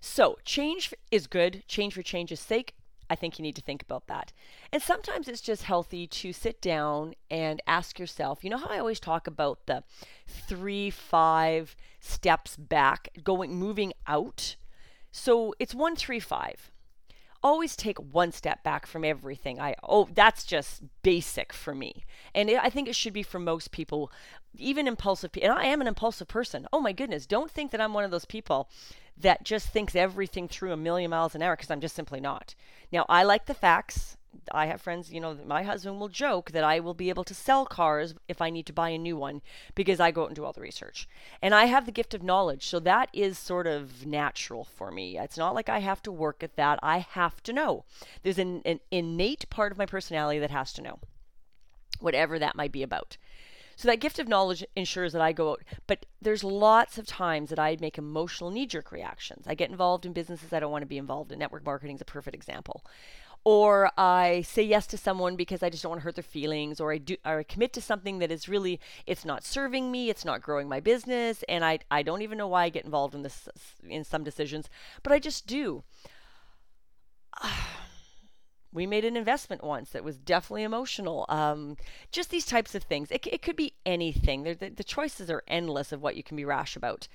So 0.00 0.38
change 0.44 0.94
is 1.10 1.26
good. 1.26 1.64
Change 1.66 1.94
for 1.94 2.02
change's 2.02 2.40
sake. 2.40 2.74
I 3.10 3.16
think 3.16 3.38
you 3.38 3.42
need 3.42 3.56
to 3.56 3.62
think 3.62 3.82
about 3.82 4.06
that. 4.06 4.32
And 4.72 4.80
sometimes 4.82 5.28
it's 5.28 5.40
just 5.40 5.64
healthy 5.64 6.06
to 6.06 6.32
sit 6.32 6.62
down 6.62 7.14
and 7.30 7.60
ask 7.66 7.98
yourself, 7.98 8.42
you 8.42 8.50
know 8.50 8.56
how 8.56 8.68
I 8.68 8.78
always 8.78 9.00
talk 9.00 9.26
about 9.26 9.66
the 9.66 9.82
three, 10.26 10.90
five 10.90 11.76
steps 12.00 12.56
back, 12.56 13.08
going, 13.22 13.54
moving 13.54 13.92
out? 14.06 14.56
So 15.10 15.54
it's 15.58 15.74
one, 15.74 15.96
three, 15.96 16.20
five. 16.20 16.70
Always 17.44 17.76
take 17.76 17.98
one 17.98 18.32
step 18.32 18.64
back 18.64 18.86
from 18.86 19.04
everything. 19.04 19.60
I 19.60 19.74
oh 19.82 20.08
that's 20.12 20.44
just 20.44 20.82
basic 21.02 21.52
for 21.52 21.74
me, 21.74 22.04
and 22.34 22.48
it, 22.48 22.58
I 22.60 22.70
think 22.70 22.88
it 22.88 22.96
should 22.96 23.12
be 23.12 23.22
for 23.22 23.38
most 23.38 23.70
people, 23.70 24.10
even 24.56 24.88
impulsive 24.88 25.30
people. 25.30 25.50
And 25.50 25.58
I 25.58 25.66
am 25.66 25.82
an 25.82 25.86
impulsive 25.86 26.26
person. 26.26 26.66
Oh 26.72 26.80
my 26.80 26.92
goodness! 26.92 27.26
Don't 27.26 27.50
think 27.50 27.70
that 27.70 27.82
I'm 27.82 27.92
one 27.92 28.04
of 28.04 28.10
those 28.10 28.24
people 28.24 28.70
that 29.16 29.44
just 29.44 29.68
thinks 29.68 29.94
everything 29.94 30.48
through 30.48 30.72
a 30.72 30.76
million 30.76 31.10
miles 31.10 31.34
an 31.34 31.42
hour 31.42 31.54
because 31.54 31.70
I'm 31.70 31.80
just 31.80 31.94
simply 31.94 32.20
not. 32.20 32.54
Now, 32.90 33.04
I 33.08 33.22
like 33.22 33.46
the 33.46 33.54
facts. 33.54 34.16
I 34.52 34.66
have 34.66 34.80
friends, 34.80 35.12
you 35.12 35.20
know, 35.20 35.36
my 35.46 35.62
husband 35.62 36.00
will 36.00 36.08
joke 36.08 36.50
that 36.52 36.64
I 36.64 36.80
will 36.80 36.94
be 36.94 37.08
able 37.08 37.24
to 37.24 37.34
sell 37.34 37.66
cars 37.66 38.14
if 38.28 38.40
I 38.42 38.50
need 38.50 38.66
to 38.66 38.72
buy 38.72 38.90
a 38.90 38.98
new 38.98 39.16
one 39.16 39.42
because 39.74 40.00
I 40.00 40.10
go 40.10 40.22
out 40.22 40.28
and 40.28 40.36
do 40.36 40.44
all 40.44 40.52
the 40.52 40.60
research. 40.60 41.08
And 41.42 41.54
I 41.54 41.64
have 41.66 41.86
the 41.86 41.92
gift 41.92 42.14
of 42.14 42.22
knowledge. 42.22 42.66
So 42.66 42.80
that 42.80 43.08
is 43.12 43.38
sort 43.38 43.66
of 43.66 44.06
natural 44.06 44.64
for 44.64 44.90
me. 44.90 45.18
It's 45.18 45.38
not 45.38 45.54
like 45.54 45.68
I 45.68 45.80
have 45.80 46.02
to 46.02 46.12
work 46.12 46.42
at 46.42 46.56
that. 46.56 46.78
I 46.82 46.98
have 46.98 47.42
to 47.44 47.52
know. 47.52 47.84
There's 48.22 48.38
an, 48.38 48.62
an 48.64 48.80
innate 48.90 49.48
part 49.50 49.72
of 49.72 49.78
my 49.78 49.86
personality 49.86 50.38
that 50.40 50.50
has 50.50 50.72
to 50.74 50.82
know. 50.82 50.98
whatever 52.00 52.38
that 52.38 52.56
might 52.56 52.72
be 52.72 52.82
about. 52.82 53.16
So 53.76 53.88
that 53.88 53.98
gift 54.00 54.20
of 54.20 54.28
knowledge 54.28 54.64
ensures 54.76 55.12
that 55.14 55.22
I 55.22 55.32
go 55.32 55.50
out. 55.50 55.64
But 55.88 56.06
there's 56.22 56.44
lots 56.44 56.96
of 56.96 57.06
times 57.06 57.50
that 57.50 57.58
I 57.58 57.76
make 57.80 57.98
emotional 57.98 58.50
knee 58.50 58.66
jerk 58.66 58.92
reactions. 58.92 59.46
I 59.48 59.54
get 59.56 59.70
involved 59.70 60.06
in 60.06 60.12
businesses 60.12 60.52
I 60.52 60.60
don't 60.60 60.70
want 60.70 60.82
to 60.82 60.86
be 60.86 60.98
involved 60.98 61.32
in. 61.32 61.40
Network 61.40 61.64
marketing 61.64 61.96
is 61.96 62.00
a 62.02 62.04
perfect 62.04 62.36
example. 62.36 62.84
Or 63.44 63.90
I 63.98 64.40
say 64.42 64.62
yes 64.62 64.86
to 64.88 64.96
someone 64.96 65.36
because 65.36 65.62
I 65.62 65.68
just 65.68 65.82
don't 65.82 65.90
want 65.90 66.00
to 66.00 66.04
hurt 66.04 66.14
their 66.14 66.22
feelings, 66.22 66.80
or 66.80 66.92
I 66.92 66.98
do, 66.98 67.16
or 67.26 67.40
I 67.40 67.42
commit 67.42 67.74
to 67.74 67.82
something 67.82 68.18
that 68.20 68.30
is 68.30 68.48
really 68.48 68.80
it's 69.06 69.24
not 69.24 69.44
serving 69.44 69.92
me, 69.92 70.08
it's 70.08 70.24
not 70.24 70.40
growing 70.40 70.66
my 70.66 70.80
business, 70.80 71.44
and 71.46 71.62
I 71.62 71.80
I 71.90 72.02
don't 72.02 72.22
even 72.22 72.38
know 72.38 72.48
why 72.48 72.64
I 72.64 72.68
get 72.70 72.86
involved 72.86 73.14
in 73.14 73.22
this 73.22 73.48
in 73.86 74.02
some 74.02 74.24
decisions, 74.24 74.70
but 75.02 75.12
I 75.12 75.18
just 75.18 75.46
do. 75.46 75.84
we 78.74 78.86
made 78.86 79.04
an 79.04 79.16
investment 79.16 79.62
once 79.62 79.90
that 79.90 80.04
was 80.04 80.18
definitely 80.18 80.64
emotional. 80.64 81.24
Um, 81.28 81.76
just 82.10 82.30
these 82.30 82.44
types 82.44 82.74
of 82.74 82.82
things. 82.82 83.10
It, 83.10 83.26
it 83.30 83.40
could 83.40 83.56
be 83.56 83.74
anything. 83.86 84.42
The, 84.42 84.54
the, 84.54 84.68
the 84.70 84.84
choices 84.84 85.30
are 85.30 85.44
endless 85.46 85.92
of 85.92 86.02
what 86.02 86.16
you 86.16 86.24
can 86.24 86.36
be 86.36 86.44
rash 86.44 86.74
about. 86.76 87.06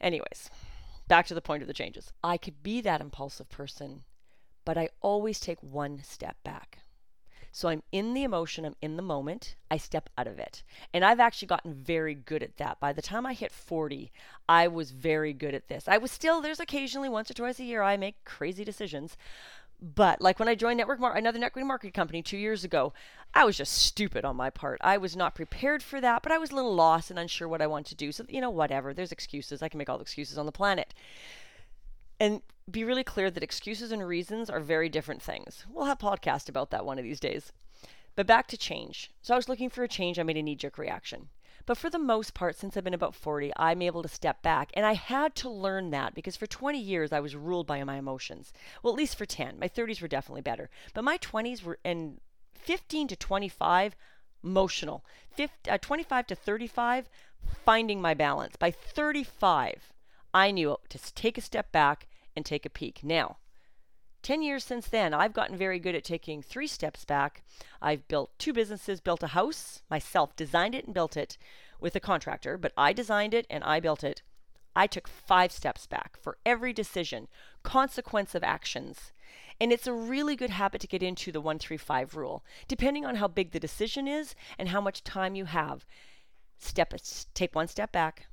Anyways, 0.00 0.50
back 1.06 1.26
to 1.28 1.34
the 1.34 1.40
point 1.40 1.62
of 1.62 1.68
the 1.68 1.74
changes. 1.74 2.12
I 2.22 2.36
could 2.36 2.62
be 2.62 2.80
that 2.80 3.00
impulsive 3.00 3.48
person, 3.48 4.02
but 4.64 4.78
I 4.78 4.88
always 5.00 5.40
take 5.40 5.62
one 5.62 6.02
step 6.02 6.36
back. 6.44 6.78
So 7.52 7.68
I'm 7.68 7.84
in 7.92 8.14
the 8.14 8.24
emotion, 8.24 8.64
I'm 8.64 8.74
in 8.82 8.96
the 8.96 9.02
moment, 9.02 9.54
I 9.70 9.76
step 9.76 10.10
out 10.18 10.26
of 10.26 10.40
it. 10.40 10.64
And 10.92 11.04
I've 11.04 11.20
actually 11.20 11.46
gotten 11.46 11.72
very 11.72 12.14
good 12.14 12.42
at 12.42 12.56
that. 12.56 12.80
By 12.80 12.92
the 12.92 13.00
time 13.00 13.24
I 13.24 13.32
hit 13.32 13.52
40, 13.52 14.10
I 14.48 14.66
was 14.66 14.90
very 14.90 15.32
good 15.32 15.54
at 15.54 15.68
this. 15.68 15.86
I 15.86 15.98
was 15.98 16.10
still, 16.10 16.40
there's 16.40 16.58
occasionally 16.58 17.08
once 17.08 17.30
or 17.30 17.34
twice 17.34 17.60
a 17.60 17.64
year 17.64 17.80
I 17.80 17.96
make 17.96 18.24
crazy 18.24 18.64
decisions, 18.64 19.16
but 19.80 20.20
like 20.20 20.38
when 20.38 20.48
I 20.48 20.54
joined 20.54 20.78
network 20.78 20.98
mar- 20.98 21.16
another 21.16 21.38
network 21.38 21.64
marketing 21.64 21.92
company 21.92 22.22
two 22.22 22.38
years 22.38 22.64
ago, 22.64 22.92
I 23.34 23.44
was 23.44 23.56
just 23.56 23.72
stupid 23.72 24.24
on 24.24 24.34
my 24.34 24.50
part. 24.50 24.80
I 24.82 24.96
was 24.96 25.14
not 25.14 25.34
prepared 25.34 25.82
for 25.82 26.00
that, 26.00 26.22
but 26.22 26.32
I 26.32 26.38
was 26.38 26.50
a 26.50 26.54
little 26.56 26.74
lost 26.74 27.10
and 27.10 27.18
unsure 27.18 27.48
what 27.48 27.62
I 27.62 27.66
want 27.66 27.86
to 27.86 27.94
do. 27.94 28.10
So 28.10 28.24
you 28.28 28.40
know, 28.40 28.50
whatever. 28.50 28.94
There's 28.94 29.12
excuses. 29.12 29.62
I 29.62 29.68
can 29.68 29.78
make 29.78 29.88
all 29.88 29.98
the 29.98 30.02
excuses 30.02 30.38
on 30.38 30.46
the 30.46 30.52
planet. 30.52 30.94
And 32.18 32.42
be 32.70 32.84
really 32.84 33.04
clear 33.04 33.30
that 33.30 33.42
excuses 33.42 33.92
and 33.92 34.06
reasons 34.06 34.48
are 34.48 34.60
very 34.60 34.88
different 34.88 35.22
things. 35.22 35.66
We'll 35.68 35.84
have 35.84 36.02
a 36.02 36.06
podcast 36.06 36.48
about 36.48 36.70
that 36.70 36.86
one 36.86 36.98
of 36.98 37.04
these 37.04 37.20
days. 37.20 37.52
But 38.16 38.26
back 38.26 38.46
to 38.48 38.56
change. 38.56 39.10
So 39.22 39.34
I 39.34 39.36
was 39.36 39.48
looking 39.48 39.68
for 39.68 39.82
a 39.82 39.88
change. 39.88 40.18
I 40.18 40.22
made 40.22 40.36
a 40.36 40.42
knee 40.42 40.54
jerk 40.54 40.78
reaction. 40.78 41.28
But 41.66 41.78
for 41.78 41.90
the 41.90 41.98
most 41.98 42.34
part, 42.34 42.56
since 42.56 42.76
I've 42.76 42.84
been 42.84 42.94
about 42.94 43.14
40, 43.14 43.52
I'm 43.56 43.82
able 43.82 44.02
to 44.02 44.08
step 44.08 44.42
back. 44.42 44.70
And 44.74 44.86
I 44.86 44.94
had 44.94 45.34
to 45.36 45.50
learn 45.50 45.90
that 45.90 46.14
because 46.14 46.36
for 46.36 46.46
20 46.46 46.78
years 46.78 47.12
I 47.12 47.20
was 47.20 47.36
ruled 47.36 47.66
by 47.66 47.82
my 47.84 47.96
emotions. 47.96 48.52
Well, 48.82 48.92
at 48.92 48.98
least 48.98 49.16
for 49.16 49.26
10. 49.26 49.58
My 49.58 49.68
30s 49.68 50.00
were 50.00 50.08
definitely 50.08 50.42
better. 50.42 50.70
But 50.94 51.04
my 51.04 51.18
20s 51.18 51.62
were, 51.62 51.78
and 51.84 52.20
15 52.54 53.08
to 53.08 53.16
25, 53.16 53.96
emotional. 54.42 55.04
50, 55.30 55.70
uh, 55.70 55.78
25 55.78 56.26
to 56.28 56.34
35, 56.34 57.08
finding 57.64 58.00
my 58.00 58.14
balance. 58.14 58.56
By 58.56 58.70
35, 58.70 59.92
I 60.32 60.50
knew 60.50 60.76
to 60.88 61.14
take 61.14 61.38
a 61.38 61.42
step 61.42 61.72
back 61.72 62.06
and 62.36 62.44
take 62.44 62.66
a 62.66 62.70
peek. 62.70 63.00
Now, 63.02 63.38
10 64.22 64.40
years 64.42 64.64
since 64.64 64.88
then, 64.88 65.12
I've 65.12 65.34
gotten 65.34 65.56
very 65.56 65.78
good 65.78 65.94
at 65.94 66.02
taking 66.02 66.40
three 66.40 66.66
steps 66.66 67.04
back. 67.04 67.42
I've 67.82 68.08
built 68.08 68.38
two 68.38 68.54
businesses, 68.54 69.00
built 69.00 69.22
a 69.22 69.28
house, 69.28 69.82
myself 69.90 70.34
designed 70.34 70.74
it 70.74 70.86
and 70.86 70.94
built 70.94 71.16
it 71.16 71.36
with 71.78 71.94
a 71.94 72.00
contractor, 72.00 72.56
but 72.56 72.72
I 72.76 72.94
designed 72.94 73.34
it 73.34 73.46
and 73.50 73.62
I 73.62 73.80
built 73.80 74.02
it. 74.02 74.22
I 74.74 74.86
took 74.86 75.06
five 75.06 75.52
steps 75.52 75.86
back 75.86 76.16
for 76.20 76.38
every 76.44 76.72
decision, 76.72 77.28
consequence 77.62 78.34
of 78.34 78.42
actions. 78.42 79.12
And 79.60 79.72
it's 79.72 79.86
a 79.86 79.92
really 79.92 80.36
good 80.36 80.50
habit 80.50 80.80
to 80.80 80.88
get 80.88 81.02
into 81.02 81.30
the 81.30 81.40
135 81.40 82.16
rule. 82.16 82.44
Depending 82.66 83.04
on 83.04 83.16
how 83.16 83.28
big 83.28 83.52
the 83.52 83.60
decision 83.60 84.08
is 84.08 84.34
and 84.58 84.70
how 84.70 84.80
much 84.80 85.04
time 85.04 85.34
you 85.34 85.44
have, 85.44 85.84
step 86.58 86.94
take 87.34 87.54
one 87.54 87.68
step 87.68 87.92
back, 87.92 88.26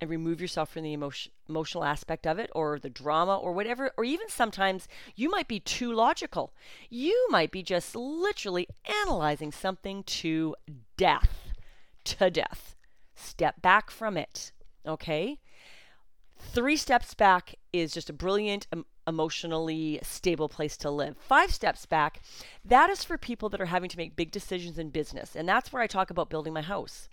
and 0.00 0.10
remove 0.10 0.40
yourself 0.40 0.72
from 0.72 0.82
the 0.82 0.92
emotion, 0.92 1.32
emotional 1.48 1.84
aspect 1.84 2.26
of 2.26 2.38
it 2.38 2.50
or 2.54 2.78
the 2.78 2.90
drama 2.90 3.36
or 3.36 3.52
whatever. 3.52 3.90
Or 3.96 4.04
even 4.04 4.28
sometimes 4.28 4.88
you 5.14 5.30
might 5.30 5.48
be 5.48 5.60
too 5.60 5.92
logical. 5.92 6.52
You 6.90 7.26
might 7.30 7.50
be 7.50 7.62
just 7.62 7.94
literally 7.96 8.68
analyzing 9.02 9.52
something 9.52 10.02
to 10.04 10.54
death. 10.96 11.52
To 12.04 12.30
death. 12.30 12.76
Step 13.14 13.62
back 13.62 13.90
from 13.90 14.16
it. 14.16 14.52
Okay? 14.86 15.38
Three 16.38 16.76
steps 16.76 17.14
back 17.14 17.54
is 17.72 17.92
just 17.92 18.10
a 18.10 18.12
brilliant, 18.12 18.66
um, 18.72 18.84
emotionally 19.06 19.98
stable 20.02 20.48
place 20.48 20.76
to 20.78 20.90
live. 20.90 21.16
Five 21.18 21.52
steps 21.52 21.86
back, 21.86 22.20
that 22.64 22.90
is 22.90 23.04
for 23.04 23.16
people 23.16 23.48
that 23.48 23.60
are 23.60 23.66
having 23.66 23.88
to 23.88 23.96
make 23.96 24.16
big 24.16 24.30
decisions 24.30 24.78
in 24.78 24.90
business. 24.90 25.34
And 25.34 25.48
that's 25.48 25.72
where 25.72 25.82
I 25.82 25.86
talk 25.86 26.10
about 26.10 26.28
building 26.28 26.52
my 26.52 26.62
house 26.62 27.08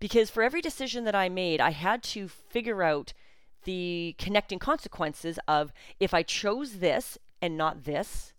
because 0.00 0.30
for 0.30 0.42
every 0.42 0.60
decision 0.60 1.04
that 1.04 1.14
I 1.14 1.28
made, 1.28 1.60
I 1.60 1.70
had 1.70 2.02
to 2.04 2.26
figure 2.26 2.82
out 2.82 3.12
the 3.64 4.16
connecting 4.18 4.58
consequences 4.58 5.38
of 5.46 5.72
if 6.00 6.14
I 6.14 6.22
chose 6.22 6.78
this 6.78 7.18
and 7.42 7.56
not 7.56 7.84
this. 7.84 8.32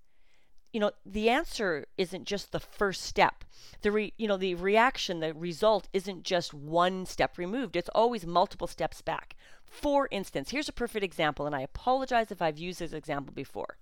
You 0.73 0.79
know, 0.79 0.91
the 1.05 1.29
answer 1.29 1.85
isn't 1.97 2.25
just 2.25 2.51
the 2.51 2.59
first 2.59 3.03
step. 3.03 3.43
The 3.81 3.91
re, 3.91 4.13
you 4.17 4.27
know, 4.27 4.37
the 4.37 4.55
reaction, 4.55 5.19
the 5.19 5.33
result 5.33 5.87
isn't 5.93 6.23
just 6.23 6.53
one 6.53 7.05
step 7.05 7.37
removed. 7.37 7.75
It's 7.75 7.89
always 7.93 8.25
multiple 8.25 8.67
steps 8.67 9.01
back. 9.01 9.35
For 9.65 10.07
instance, 10.11 10.51
here's 10.51 10.69
a 10.69 10.73
perfect 10.73 11.03
example, 11.03 11.45
and 11.45 11.55
I 11.55 11.61
apologize 11.61 12.31
if 12.31 12.41
I've 12.41 12.57
used 12.57 12.79
this 12.79 12.93
example 12.93 13.33
before. 13.33 13.77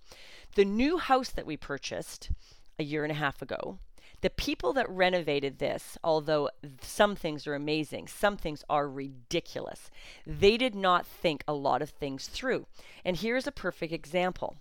The 0.55 0.65
new 0.65 0.97
house 0.97 1.29
that 1.29 1.45
we 1.45 1.57
purchased 1.57 2.31
a 2.77 2.83
year 2.83 3.03
and 3.03 3.11
a 3.11 3.15
half 3.15 3.41
ago, 3.41 3.79
the 4.21 4.29
people 4.29 4.73
that 4.73 4.89
renovated 4.89 5.59
this, 5.59 5.97
although 6.03 6.49
some 6.81 7.15
things 7.15 7.47
are 7.47 7.55
amazing, 7.55 8.07
some 8.07 8.37
things 8.37 8.63
are 8.69 8.89
ridiculous, 8.89 9.89
they 10.25 10.57
did 10.57 10.75
not 10.75 11.05
think 11.05 11.43
a 11.47 11.53
lot 11.53 11.81
of 11.81 11.89
things 11.89 12.27
through. 12.27 12.65
And 13.05 13.17
here's 13.17 13.47
a 13.47 13.51
perfect 13.51 13.93
example. 13.93 14.57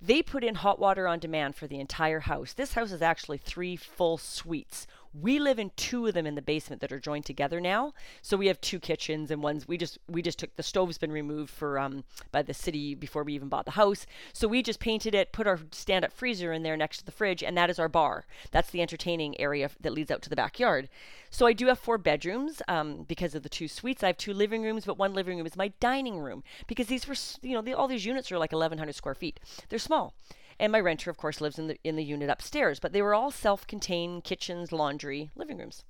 They 0.00 0.22
put 0.22 0.44
in 0.44 0.56
hot 0.56 0.78
water 0.78 1.08
on 1.08 1.18
demand 1.18 1.56
for 1.56 1.66
the 1.66 1.80
entire 1.80 2.20
house. 2.20 2.52
This 2.52 2.74
house 2.74 2.92
is 2.92 3.00
actually 3.00 3.38
three 3.38 3.76
full 3.76 4.18
suites 4.18 4.86
we 5.20 5.38
live 5.38 5.58
in 5.58 5.70
two 5.76 6.06
of 6.06 6.14
them 6.14 6.26
in 6.26 6.34
the 6.34 6.42
basement 6.42 6.80
that 6.80 6.92
are 6.92 6.98
joined 6.98 7.24
together 7.24 7.60
now. 7.60 7.94
So 8.20 8.36
we 8.36 8.48
have 8.48 8.60
two 8.60 8.80
kitchens 8.80 9.30
and 9.30 9.42
one's 9.42 9.68
we 9.68 9.76
just 9.76 9.98
we 10.08 10.22
just 10.22 10.38
took 10.38 10.56
the 10.56 10.62
stove's 10.62 10.98
been 10.98 11.12
removed 11.12 11.50
for 11.50 11.78
um 11.78 12.04
by 12.32 12.42
the 12.42 12.54
city 12.54 12.94
before 12.94 13.22
we 13.22 13.34
even 13.34 13.48
bought 13.48 13.64
the 13.64 13.72
house. 13.72 14.06
So 14.32 14.48
we 14.48 14.62
just 14.62 14.80
painted 14.80 15.14
it, 15.14 15.32
put 15.32 15.46
our 15.46 15.60
stand-up 15.70 16.12
freezer 16.12 16.52
in 16.52 16.62
there 16.62 16.76
next 16.76 16.98
to 16.98 17.04
the 17.04 17.12
fridge, 17.12 17.42
and 17.42 17.56
that 17.56 17.70
is 17.70 17.78
our 17.78 17.88
bar. 17.88 18.26
That's 18.50 18.70
the 18.70 18.82
entertaining 18.82 19.40
area 19.40 19.70
that 19.80 19.92
leads 19.92 20.10
out 20.10 20.22
to 20.22 20.30
the 20.30 20.36
backyard. 20.36 20.88
So 21.30 21.46
I 21.46 21.52
do 21.52 21.66
have 21.66 21.78
four 21.78 21.98
bedrooms 21.98 22.62
um, 22.68 23.04
because 23.08 23.34
of 23.34 23.42
the 23.42 23.48
two 23.48 23.68
suites. 23.68 24.02
I 24.02 24.08
have 24.08 24.16
two 24.16 24.32
living 24.32 24.62
rooms, 24.62 24.84
but 24.84 24.98
one 24.98 25.14
living 25.14 25.38
room 25.38 25.46
is 25.46 25.56
my 25.56 25.72
dining 25.80 26.18
room 26.18 26.42
because 26.66 26.86
these 26.86 27.06
were 27.06 27.16
you 27.42 27.54
know 27.54 27.62
the, 27.62 27.74
all 27.74 27.88
these 27.88 28.06
units 28.06 28.30
are 28.32 28.38
like 28.38 28.52
1,100 28.52 28.94
square 28.94 29.14
feet. 29.14 29.40
They're 29.68 29.78
small. 29.78 30.14
And 30.58 30.72
my 30.72 30.80
renter, 30.80 31.10
of 31.10 31.16
course, 31.16 31.40
lives 31.40 31.58
in 31.58 31.66
the 31.66 31.78
in 31.84 31.96
the 31.96 32.04
unit 32.04 32.30
upstairs. 32.30 32.78
But 32.78 32.92
they 32.92 33.02
were 33.02 33.14
all 33.14 33.30
self-contained 33.30 34.24
kitchens, 34.24 34.72
laundry, 34.72 35.30
living 35.34 35.58
rooms. 35.58 35.84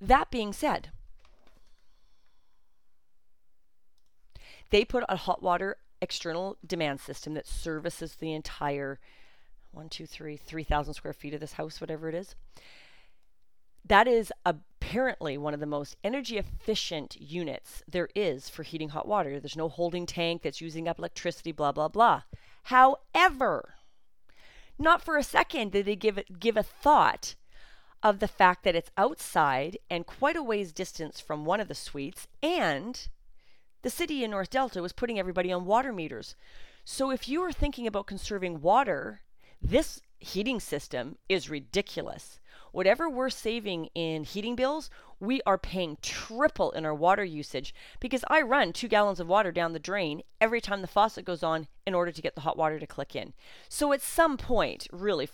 That 0.00 0.30
being 0.30 0.52
said, 0.52 0.90
they 4.70 4.84
put 4.84 5.04
a 5.08 5.16
hot 5.16 5.42
water 5.42 5.76
external 6.00 6.56
demand 6.64 7.00
system 7.00 7.34
that 7.34 7.48
services 7.48 8.14
the 8.14 8.32
entire 8.32 9.00
one, 9.72 9.88
two, 9.88 10.06
three, 10.06 10.36
three 10.36 10.62
thousand 10.62 10.94
square 10.94 11.12
feet 11.12 11.34
of 11.34 11.40
this 11.40 11.54
house, 11.54 11.80
whatever 11.80 12.08
it 12.08 12.14
is. 12.14 12.36
That 13.84 14.06
is 14.06 14.32
apparently 14.44 15.36
one 15.36 15.54
of 15.54 15.60
the 15.60 15.66
most 15.66 15.96
energy 16.04 16.36
efficient 16.38 17.16
units 17.20 17.82
there 17.88 18.08
is 18.14 18.48
for 18.48 18.62
heating 18.62 18.90
hot 18.90 19.08
water. 19.08 19.40
There's 19.40 19.56
no 19.56 19.68
holding 19.68 20.06
tank 20.06 20.42
that's 20.42 20.60
using 20.60 20.86
up 20.86 20.98
electricity, 20.98 21.52
blah, 21.52 21.72
blah, 21.72 21.88
blah. 21.88 22.22
However, 22.68 23.76
not 24.78 25.02
for 25.02 25.16
a 25.16 25.22
second 25.22 25.72
did 25.72 25.86
they 25.86 25.96
give 25.96 26.20
give 26.38 26.54
a 26.58 26.62
thought 26.62 27.34
of 28.02 28.18
the 28.18 28.28
fact 28.28 28.62
that 28.64 28.74
it's 28.76 28.90
outside 28.94 29.78
and 29.88 30.04
quite 30.04 30.36
a 30.36 30.42
ways 30.42 30.70
distance 30.70 31.18
from 31.18 31.46
one 31.46 31.60
of 31.60 31.68
the 31.68 31.74
suites 31.74 32.28
and 32.42 33.08
the 33.80 33.88
city 33.88 34.22
in 34.22 34.32
North 34.32 34.50
Delta 34.50 34.82
was 34.82 34.92
putting 34.92 35.18
everybody 35.18 35.50
on 35.50 35.64
water 35.64 35.94
meters. 35.94 36.34
So 36.84 37.10
if 37.10 37.26
you 37.26 37.42
are 37.42 37.52
thinking 37.52 37.86
about 37.86 38.06
conserving 38.06 38.60
water, 38.60 39.22
this 39.62 40.02
heating 40.18 40.60
system 40.60 41.16
is 41.26 41.48
ridiculous. 41.48 42.38
Whatever 42.72 43.08
we're 43.08 43.30
saving 43.30 43.86
in 43.94 44.24
heating 44.24 44.56
bills, 44.56 44.90
we 45.20 45.40
are 45.46 45.58
paying 45.58 45.98
triple 46.02 46.70
in 46.72 46.84
our 46.84 46.94
water 46.94 47.24
usage 47.24 47.74
because 48.00 48.24
I 48.28 48.42
run 48.42 48.72
two 48.72 48.88
gallons 48.88 49.20
of 49.20 49.28
water 49.28 49.52
down 49.52 49.72
the 49.72 49.78
drain 49.78 50.22
every 50.40 50.60
time 50.60 50.80
the 50.80 50.86
faucet 50.86 51.24
goes 51.24 51.42
on 51.42 51.66
in 51.86 51.94
order 51.94 52.12
to 52.12 52.22
get 52.22 52.34
the 52.34 52.42
hot 52.42 52.56
water 52.56 52.78
to 52.78 52.86
click 52.86 53.16
in. 53.16 53.32
So 53.68 53.92
at 53.92 54.02
some 54.02 54.36
point, 54.36 54.86
really, 54.92 55.28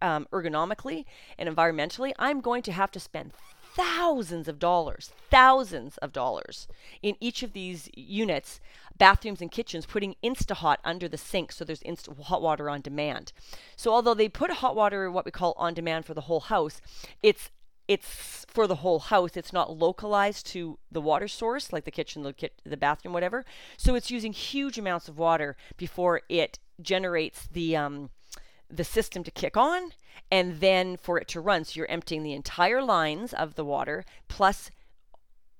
um, 0.00 0.26
ergonomically 0.32 1.04
and 1.38 1.48
environmentally, 1.48 2.12
I'm 2.18 2.40
going 2.40 2.62
to 2.62 2.72
have 2.72 2.90
to 2.92 3.00
spend 3.00 3.32
thousands 3.74 4.48
of 4.48 4.58
dollars, 4.58 5.12
thousands 5.30 5.98
of 5.98 6.12
dollars 6.12 6.66
in 7.02 7.16
each 7.20 7.42
of 7.42 7.52
these 7.52 7.88
units, 7.94 8.60
bathrooms 8.96 9.40
and 9.40 9.52
kitchens, 9.52 9.86
putting 9.86 10.16
InstaHot 10.22 10.78
under 10.84 11.08
the 11.08 11.18
sink 11.18 11.52
so 11.52 11.64
there's 11.64 11.82
insta 11.82 12.20
hot 12.22 12.42
water 12.42 12.68
on 12.68 12.80
demand. 12.80 13.32
So 13.76 13.92
although 13.92 14.14
they 14.14 14.28
put 14.28 14.50
hot 14.50 14.74
water, 14.74 15.10
what 15.10 15.24
we 15.24 15.30
call 15.30 15.54
on 15.56 15.74
demand 15.74 16.06
for 16.06 16.14
the 16.14 16.22
whole 16.22 16.40
house, 16.40 16.80
it's 17.22 17.50
it's 17.88 18.44
for 18.48 18.66
the 18.66 18.76
whole 18.76 18.98
house. 18.98 19.36
It's 19.36 19.52
not 19.52 19.76
localized 19.76 20.46
to 20.48 20.78
the 20.92 21.00
water 21.00 21.26
source, 21.26 21.72
like 21.72 21.84
the 21.84 21.90
kitchen, 21.90 22.22
the, 22.22 22.34
kit, 22.34 22.60
the 22.64 22.76
bathroom, 22.76 23.14
whatever. 23.14 23.44
So 23.78 23.94
it's 23.94 24.10
using 24.10 24.32
huge 24.32 24.78
amounts 24.78 25.08
of 25.08 25.18
water 25.18 25.56
before 25.76 26.20
it 26.28 26.58
generates 26.80 27.46
the 27.46 27.76
um, 27.76 28.10
the 28.70 28.84
system 28.84 29.24
to 29.24 29.30
kick 29.30 29.56
on 29.56 29.92
and 30.30 30.60
then 30.60 30.96
for 30.96 31.18
it 31.18 31.26
to 31.28 31.40
run. 31.40 31.64
So 31.64 31.78
you're 31.78 31.90
emptying 31.90 32.22
the 32.22 32.34
entire 32.34 32.82
lines 32.82 33.32
of 33.32 33.54
the 33.54 33.64
water 33.64 34.04
plus 34.28 34.70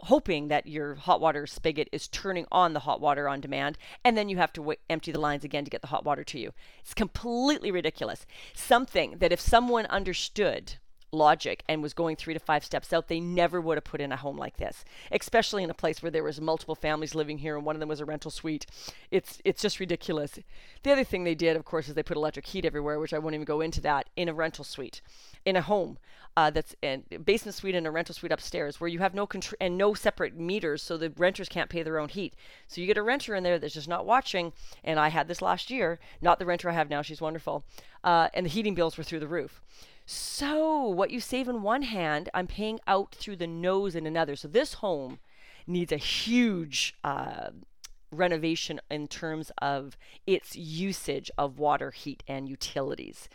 hoping 0.02 0.48
that 0.48 0.66
your 0.66 0.94
hot 0.94 1.20
water 1.20 1.46
spigot 1.46 1.88
is 1.90 2.06
turning 2.06 2.46
on 2.52 2.72
the 2.72 2.80
hot 2.80 3.00
water 3.00 3.28
on 3.28 3.40
demand 3.40 3.76
and 4.04 4.16
then 4.16 4.28
you 4.28 4.36
have 4.36 4.52
to 4.52 4.74
empty 4.88 5.10
the 5.10 5.18
lines 5.18 5.42
again 5.42 5.64
to 5.64 5.70
get 5.70 5.80
the 5.80 5.88
hot 5.88 6.04
water 6.04 6.22
to 6.22 6.38
you. 6.38 6.52
It's 6.80 6.94
completely 6.94 7.70
ridiculous. 7.70 8.26
Something 8.54 9.16
that 9.18 9.32
if 9.32 9.40
someone 9.40 9.86
understood 9.86 10.74
logic 11.12 11.62
and 11.68 11.82
was 11.82 11.94
going 11.94 12.16
three 12.16 12.34
to 12.34 12.40
five 12.40 12.64
steps 12.64 12.92
out, 12.92 13.08
they 13.08 13.20
never 13.20 13.60
would 13.60 13.76
have 13.76 13.84
put 13.84 14.00
in 14.00 14.12
a 14.12 14.16
home 14.16 14.36
like 14.36 14.56
this, 14.56 14.84
especially 15.10 15.62
in 15.62 15.70
a 15.70 15.74
place 15.74 16.02
where 16.02 16.10
there 16.10 16.24
was 16.24 16.40
multiple 16.40 16.74
families 16.74 17.14
living 17.14 17.38
here 17.38 17.56
and 17.56 17.64
one 17.64 17.76
of 17.76 17.80
them 17.80 17.88
was 17.88 18.00
a 18.00 18.04
rental 18.04 18.30
suite. 18.30 18.66
It's 19.10 19.40
it's 19.44 19.62
just 19.62 19.80
ridiculous. 19.80 20.38
The 20.82 20.92
other 20.92 21.04
thing 21.04 21.24
they 21.24 21.34
did, 21.34 21.56
of 21.56 21.64
course, 21.64 21.88
is 21.88 21.94
they 21.94 22.02
put 22.02 22.16
electric 22.16 22.46
heat 22.46 22.64
everywhere, 22.64 22.98
which 22.98 23.14
I 23.14 23.18
won't 23.18 23.34
even 23.34 23.44
go 23.44 23.60
into 23.60 23.80
that 23.82 24.08
in 24.16 24.28
a 24.28 24.34
rental 24.34 24.64
suite, 24.64 25.00
in 25.44 25.56
a 25.56 25.62
home. 25.62 25.98
Uh, 26.36 26.50
that's 26.50 26.76
a 26.84 27.02
basement 27.24 27.56
suite 27.56 27.74
and 27.74 27.84
a 27.84 27.90
rental 27.90 28.14
suite 28.14 28.30
upstairs 28.30 28.80
where 28.80 28.86
you 28.86 29.00
have 29.00 29.12
no 29.12 29.26
control 29.26 29.56
and 29.60 29.76
no 29.76 29.92
separate 29.92 30.36
meters 30.36 30.80
so 30.80 30.96
the 30.96 31.10
renters 31.16 31.48
can't 31.48 31.68
pay 31.68 31.82
their 31.82 31.98
own 31.98 32.08
heat 32.08 32.32
so 32.68 32.80
you 32.80 32.86
get 32.86 32.96
a 32.96 33.02
renter 33.02 33.34
in 33.34 33.42
there 33.42 33.58
that's 33.58 33.74
just 33.74 33.88
not 33.88 34.06
watching 34.06 34.52
and 34.84 35.00
i 35.00 35.08
had 35.08 35.26
this 35.26 35.42
last 35.42 35.68
year 35.68 35.98
not 36.22 36.38
the 36.38 36.46
renter 36.46 36.70
i 36.70 36.72
have 36.72 36.88
now 36.88 37.02
she's 37.02 37.20
wonderful 37.20 37.64
uh, 38.04 38.28
and 38.34 38.46
the 38.46 38.50
heating 38.50 38.76
bills 38.76 38.96
were 38.96 39.02
through 39.02 39.18
the 39.18 39.26
roof 39.26 39.60
so, 40.10 40.88
what 40.88 41.10
you 41.10 41.20
save 41.20 41.48
in 41.48 41.60
one 41.60 41.82
hand, 41.82 42.30
I'm 42.32 42.46
paying 42.46 42.80
out 42.86 43.14
through 43.14 43.36
the 43.36 43.46
nose 43.46 43.94
in 43.94 44.06
another. 44.06 44.36
So, 44.36 44.48
this 44.48 44.72
home 44.74 45.18
needs 45.66 45.92
a 45.92 45.98
huge 45.98 46.96
uh, 47.04 47.50
renovation 48.10 48.80
in 48.90 49.08
terms 49.08 49.52
of 49.58 49.98
its 50.26 50.56
usage 50.56 51.30
of 51.36 51.58
water, 51.58 51.90
heat, 51.90 52.22
and 52.26 52.48
utilities. 52.48 53.28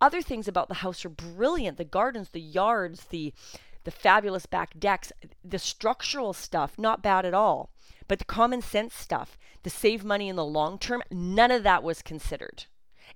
Other 0.00 0.22
things 0.22 0.46
about 0.46 0.68
the 0.68 0.74
house 0.74 1.04
are 1.04 1.08
brilliant 1.08 1.78
the 1.78 1.84
gardens, 1.84 2.28
the 2.28 2.40
yards, 2.40 3.06
the 3.06 3.34
the 3.82 3.90
fabulous 3.90 4.46
back 4.46 4.78
decks, 4.78 5.10
the 5.44 5.58
structural 5.58 6.32
stuff, 6.32 6.78
not 6.78 7.02
bad 7.02 7.26
at 7.26 7.34
all. 7.34 7.70
But 8.06 8.20
the 8.20 8.24
common 8.24 8.62
sense 8.62 8.94
stuff, 8.94 9.36
the 9.64 9.70
save 9.70 10.04
money 10.04 10.28
in 10.28 10.36
the 10.36 10.44
long 10.44 10.78
term, 10.78 11.02
none 11.10 11.50
of 11.50 11.64
that 11.64 11.82
was 11.82 12.02
considered. 12.02 12.66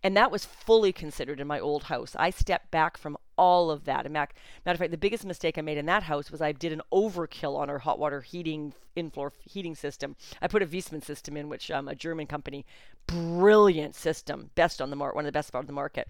And 0.02 0.16
that 0.16 0.30
was 0.30 0.44
fully 0.44 0.92
considered 0.92 1.40
in 1.40 1.46
my 1.46 1.58
old 1.58 1.84
house. 1.84 2.14
I 2.18 2.30
stepped 2.30 2.70
back 2.70 2.96
from 2.96 3.16
all 3.36 3.70
of 3.70 3.84
that. 3.84 4.10
Matter 4.10 4.30
of 4.66 4.78
fact, 4.78 4.90
the 4.90 4.96
biggest 4.96 5.24
mistake 5.24 5.58
I 5.58 5.60
made 5.60 5.78
in 5.78 5.86
that 5.86 6.04
house 6.04 6.30
was 6.30 6.40
I 6.40 6.52
did 6.52 6.72
an 6.72 6.82
overkill 6.92 7.56
on 7.56 7.68
our 7.68 7.78
hot 7.78 7.98
water 7.98 8.20
heating 8.20 8.72
in-floor 8.94 9.32
heating 9.42 9.74
system. 9.74 10.16
I 10.40 10.48
put 10.48 10.62
a 10.62 10.66
Viessmann 10.66 11.04
system 11.04 11.36
in, 11.36 11.48
which 11.48 11.70
um, 11.70 11.88
a 11.88 11.94
German 11.94 12.26
company, 12.26 12.64
brilliant 13.06 13.94
system, 13.94 14.50
best 14.54 14.80
on 14.80 14.90
the 14.90 14.96
market, 14.96 15.16
one 15.16 15.26
of 15.26 15.32
the 15.32 15.38
best 15.38 15.54
on 15.54 15.66
the 15.66 15.72
market. 15.72 16.08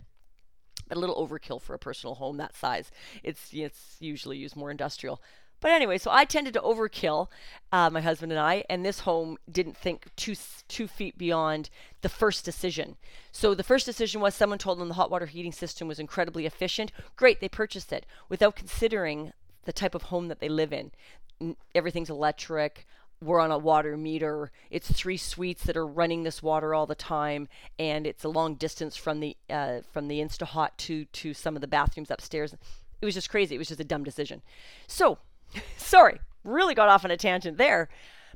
A 0.91 0.99
little 0.99 1.17
overkill 1.17 1.61
for 1.61 1.75
a 1.75 1.79
personal 1.79 2.15
home 2.15 2.37
that 2.37 2.55
size. 2.55 2.93
It's 3.25 3.51
it's 3.53 3.97
usually 3.99 4.37
used 4.37 4.55
more 4.55 4.71
industrial. 4.71 5.21
But 5.61 5.71
anyway, 5.71 5.99
so 5.99 6.11
I 6.11 6.25
tended 6.25 6.55
to 6.55 6.61
overkill, 6.61 7.29
uh, 7.73 7.91
my 7.91 8.01
husband 8.01 8.31
and 8.31 8.41
I, 8.41 8.65
and 8.69 8.85
this 8.85 9.01
home 9.01 9.39
didn't 9.51 9.77
think 9.77 10.07
two 10.17 10.35
two 10.69 10.87
feet 10.87 11.17
beyond 11.17 11.71
the 12.03 12.09
first 12.09 12.45
decision. 12.45 12.97
So 13.33 13.55
the 13.55 13.63
first 13.63 13.87
decision 13.87 14.21
was 14.21 14.35
someone 14.35 14.59
told 14.59 14.79
them 14.79 14.89
the 14.89 14.95
hot 14.95 15.11
water 15.11 15.27
heating 15.27 15.53
system 15.53 15.89
was 15.89 15.99
incredibly 15.99 16.47
efficient. 16.47 16.93
Great, 17.17 17.41
they 17.41 17.49
purchased 17.49 17.93
it 17.93 18.07
without 18.29 18.55
considering 18.57 19.33
the 19.65 19.73
type 19.73 19.95
of 19.95 20.03
home 20.03 20.29
that 20.29 20.41
they 20.41 20.49
live 20.49 20.73
in. 20.73 20.93
Everything's 21.75 22.11
electric. 22.11 22.87
We're 23.23 23.41
on 23.41 23.51
a 23.51 23.59
water 23.59 23.97
meter. 23.97 24.53
It's 24.71 24.93
three 24.93 25.17
suites 25.17 25.65
that 25.65 25.77
are 25.77 25.87
running 25.87 26.23
this 26.23 26.43
water 26.43 26.75
all 26.75 26.87
the 26.87 26.95
time, 26.95 27.49
and 27.79 28.07
it's 28.07 28.25
a 28.25 28.29
long 28.29 28.57
distance 28.57 28.95
from 28.95 29.21
the 29.21 29.37
uh, 29.49 29.81
from 29.91 30.09
the 30.09 30.21
InstaHot 30.21 30.77
to 30.79 31.07
to 31.07 31.33
some 31.33 31.55
of 31.55 31.63
the 31.63 31.67
bathrooms 31.67 32.11
upstairs. 32.11 32.55
It 33.01 33.05
was 33.07 33.15
just 33.15 33.31
crazy. 33.31 33.55
It 33.55 33.59
was 33.59 33.69
just 33.69 33.81
a 33.81 33.85
dumb 33.85 34.05
decision. 34.05 34.43
So 34.87 35.19
Sorry, 35.77 36.19
really 36.45 36.75
got 36.75 36.89
off 36.89 37.05
on 37.05 37.11
a 37.11 37.17
tangent 37.17 37.59
there. 37.59 37.89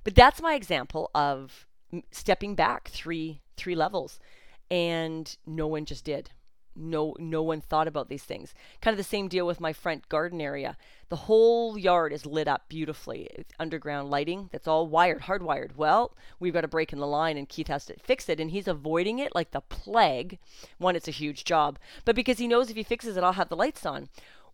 But 0.05 0.15
that's 0.15 0.41
my 0.41 0.55
example 0.55 1.11
of 1.15 1.67
stepping 2.11 2.55
back 2.55 2.89
three 2.89 3.41
three 3.57 3.75
levels 3.75 4.19
and 4.71 5.37
no 5.47 5.67
one 5.67 5.85
just 5.85 6.05
did. 6.05 6.31
No 6.77 7.17
no 7.19 7.43
one 7.43 7.61
thought 7.61 7.89
about 7.89 8.09
these 8.09 8.23
things. 8.23 8.55
Kind 8.81 8.95
of 8.95 8.99
the 8.99 9.05
same 9.05 9.29
deal 9.29 9.45
with 9.45 9.61
my 9.61 9.73
front 9.73 10.09
garden 10.09 10.41
area. 10.41 10.77
The 11.09 11.17
whole 11.17 11.77
yard 11.77 12.13
is 12.13 12.25
lit 12.25 12.47
up 12.47 12.69
beautifully. 12.69 13.29
It's 13.35 13.53
underground 13.59 14.09
lighting 14.09 14.49
that's 14.53 14.69
all 14.69 14.87
wired, 14.87 15.23
hardwired. 15.23 15.75
Well, 15.77 16.17
we've 16.39 16.55
got 16.55 16.65
a 16.65 16.69
break 16.69 16.93
in 16.93 17.01
the 17.01 17.07
line 17.07 17.37
and 17.37 17.49
Keith 17.49 17.67
has 17.67 17.85
to 17.87 17.99
fix 17.99 18.29
it 18.29 18.39
and 18.39 18.53
he's 18.53 18.69
avoiding 18.69 19.19
it 19.19 19.35
like 19.35 19.51
the 19.51 19.61
plague. 19.61 20.39
One, 20.79 20.95
it's 20.95 21.09
a 21.09 21.13
huge 21.13 21.45
job, 21.45 21.79
but 22.05 22.15
because 22.15 22.39
he 22.39 22.49
knows 22.49 22.71
if 22.71 22.77
he 22.77 22.85
fixes 22.85 23.17
it 23.17 23.25
I'll 23.25 23.33
have 23.33 23.49
the 23.49 23.57
lights 23.57 23.85
on. 23.85 24.09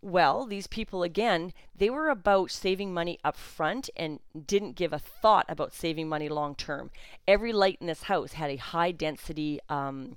Well, 0.06 0.46
these 0.46 0.68
people, 0.68 1.02
again, 1.02 1.52
they 1.74 1.90
were 1.90 2.10
about 2.10 2.52
saving 2.52 2.94
money 2.94 3.18
up 3.24 3.36
front 3.36 3.90
and 3.96 4.20
didn't 4.46 4.76
give 4.76 4.92
a 4.92 5.00
thought 5.00 5.46
about 5.48 5.74
saving 5.74 6.08
money 6.08 6.28
long 6.28 6.54
term. 6.54 6.92
Every 7.26 7.52
light 7.52 7.78
in 7.80 7.88
this 7.88 8.04
house 8.04 8.34
had 8.34 8.48
a 8.48 8.56
high 8.56 8.92
density 8.92 9.58
um, 9.68 10.16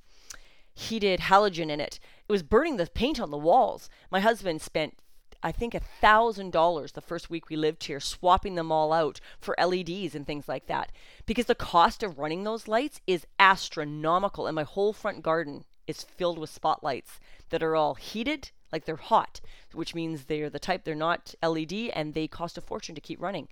heated 0.76 1.22
halogen 1.22 1.72
in 1.72 1.80
it. 1.82 2.00
It 2.28 2.32
was 2.32 2.44
burning 2.44 2.78
the 2.78 2.86
paint 2.86 3.20
on 3.20 3.32
the 3.32 3.38
walls. 3.38 3.90
My 4.12 4.20
husband 4.20 4.62
spent 4.62 4.96
I 5.42 5.52
think 5.52 5.74
a 5.74 5.80
thousand 5.80 6.52
dollars 6.52 6.92
the 6.92 7.02
first 7.02 7.32
week 7.32 7.50
we 7.50 7.56
lived 7.56 7.86
here, 7.86 8.00
swapping 8.00 8.54
them 8.54 8.72
all 8.72 8.94
out 8.94 9.20
for 9.40 9.56
LEDs 9.58 10.14
and 10.14 10.28
things 10.28 10.48
like 10.48 10.68
that. 10.68 10.92
Because 11.26 11.46
the 11.48 11.56
cost 11.56 12.04
of 12.04 12.20
running 12.20 12.44
those 12.44 12.68
lights 12.68 13.02
is 13.08 13.26
astronomical, 13.40 14.46
and 14.46 14.54
my 14.54 14.64
whole 14.66 14.94
front 14.94 15.24
garden 15.24 15.66
is 15.88 16.04
filled 16.04 16.38
with 16.38 16.52
spotlights 16.52 17.20
that 17.50 17.64
are 17.64 17.76
all 17.76 17.96
heated 17.96 18.52
like 18.72 18.86
they're 18.86 18.96
hot, 18.96 19.42
which 19.74 19.96
means 19.96 20.26
they're 20.26 20.50
the 20.50 20.60
type 20.60 20.84
they're 20.84 20.96
not 20.96 21.36
LED 21.44 21.74
and 21.94 22.14
they 22.14 22.28
cost 22.28 22.58
a 22.58 22.62
fortune 22.62 22.96
to 22.96 23.02
keep 23.02 23.22
running. 23.22 23.48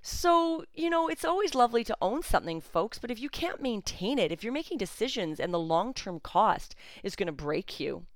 So, 0.00 0.64
you 0.74 0.88
know, 0.90 1.08
it's 1.08 1.24
always 1.24 1.54
lovely 1.54 1.82
to 1.84 1.96
own 2.00 2.22
something, 2.22 2.60
folks, 2.60 2.98
but 2.98 3.10
if 3.10 3.20
you 3.20 3.28
can't 3.28 3.60
maintain 3.60 4.18
it, 4.18 4.30
if 4.30 4.44
you're 4.44 4.52
making 4.52 4.78
decisions 4.78 5.40
and 5.40 5.52
the 5.52 5.58
long 5.58 5.92
term 5.92 6.20
cost 6.20 6.74
is 7.02 7.16
going 7.16 7.26
to 7.26 7.32
break 7.32 7.80
you, 7.80 8.06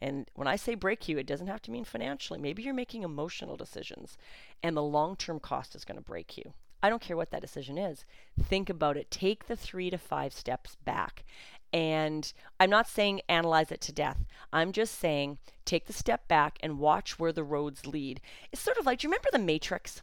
and 0.00 0.28
when 0.34 0.46
I 0.46 0.56
say 0.56 0.74
break 0.74 1.08
you, 1.08 1.18
it 1.18 1.26
doesn't 1.26 1.46
have 1.46 1.62
to 1.62 1.70
mean 1.70 1.84
financially. 1.84 2.38
Maybe 2.38 2.62
you're 2.62 2.74
making 2.74 3.02
emotional 3.02 3.56
decisions 3.56 4.16
and 4.62 4.76
the 4.76 4.82
long 4.82 5.16
term 5.16 5.40
cost 5.40 5.74
is 5.74 5.84
going 5.84 5.96
to 5.96 6.02
break 6.02 6.36
you. 6.36 6.52
I 6.82 6.90
don't 6.90 7.00
care 7.00 7.16
what 7.16 7.30
that 7.30 7.40
decision 7.40 7.78
is. 7.78 8.04
Think 8.38 8.68
about 8.68 8.98
it. 8.98 9.10
Take 9.10 9.46
the 9.46 9.56
three 9.56 9.88
to 9.88 9.96
five 9.96 10.34
steps 10.34 10.76
back 10.84 11.24
and 11.74 12.32
I'm 12.60 12.70
not 12.70 12.88
saying 12.88 13.22
analyze 13.28 13.72
it 13.72 13.80
to 13.82 13.92
death. 13.92 14.24
I'm 14.52 14.70
just 14.70 14.96
saying 14.96 15.38
take 15.64 15.86
the 15.86 15.92
step 15.92 16.28
back 16.28 16.56
and 16.62 16.78
watch 16.78 17.18
where 17.18 17.32
the 17.32 17.42
roads 17.42 17.84
lead. 17.84 18.20
It's 18.52 18.62
sort 18.62 18.78
of 18.78 18.86
like, 18.86 19.00
do 19.00 19.06
you 19.06 19.10
remember 19.10 19.30
the 19.32 19.40
Matrix? 19.40 20.00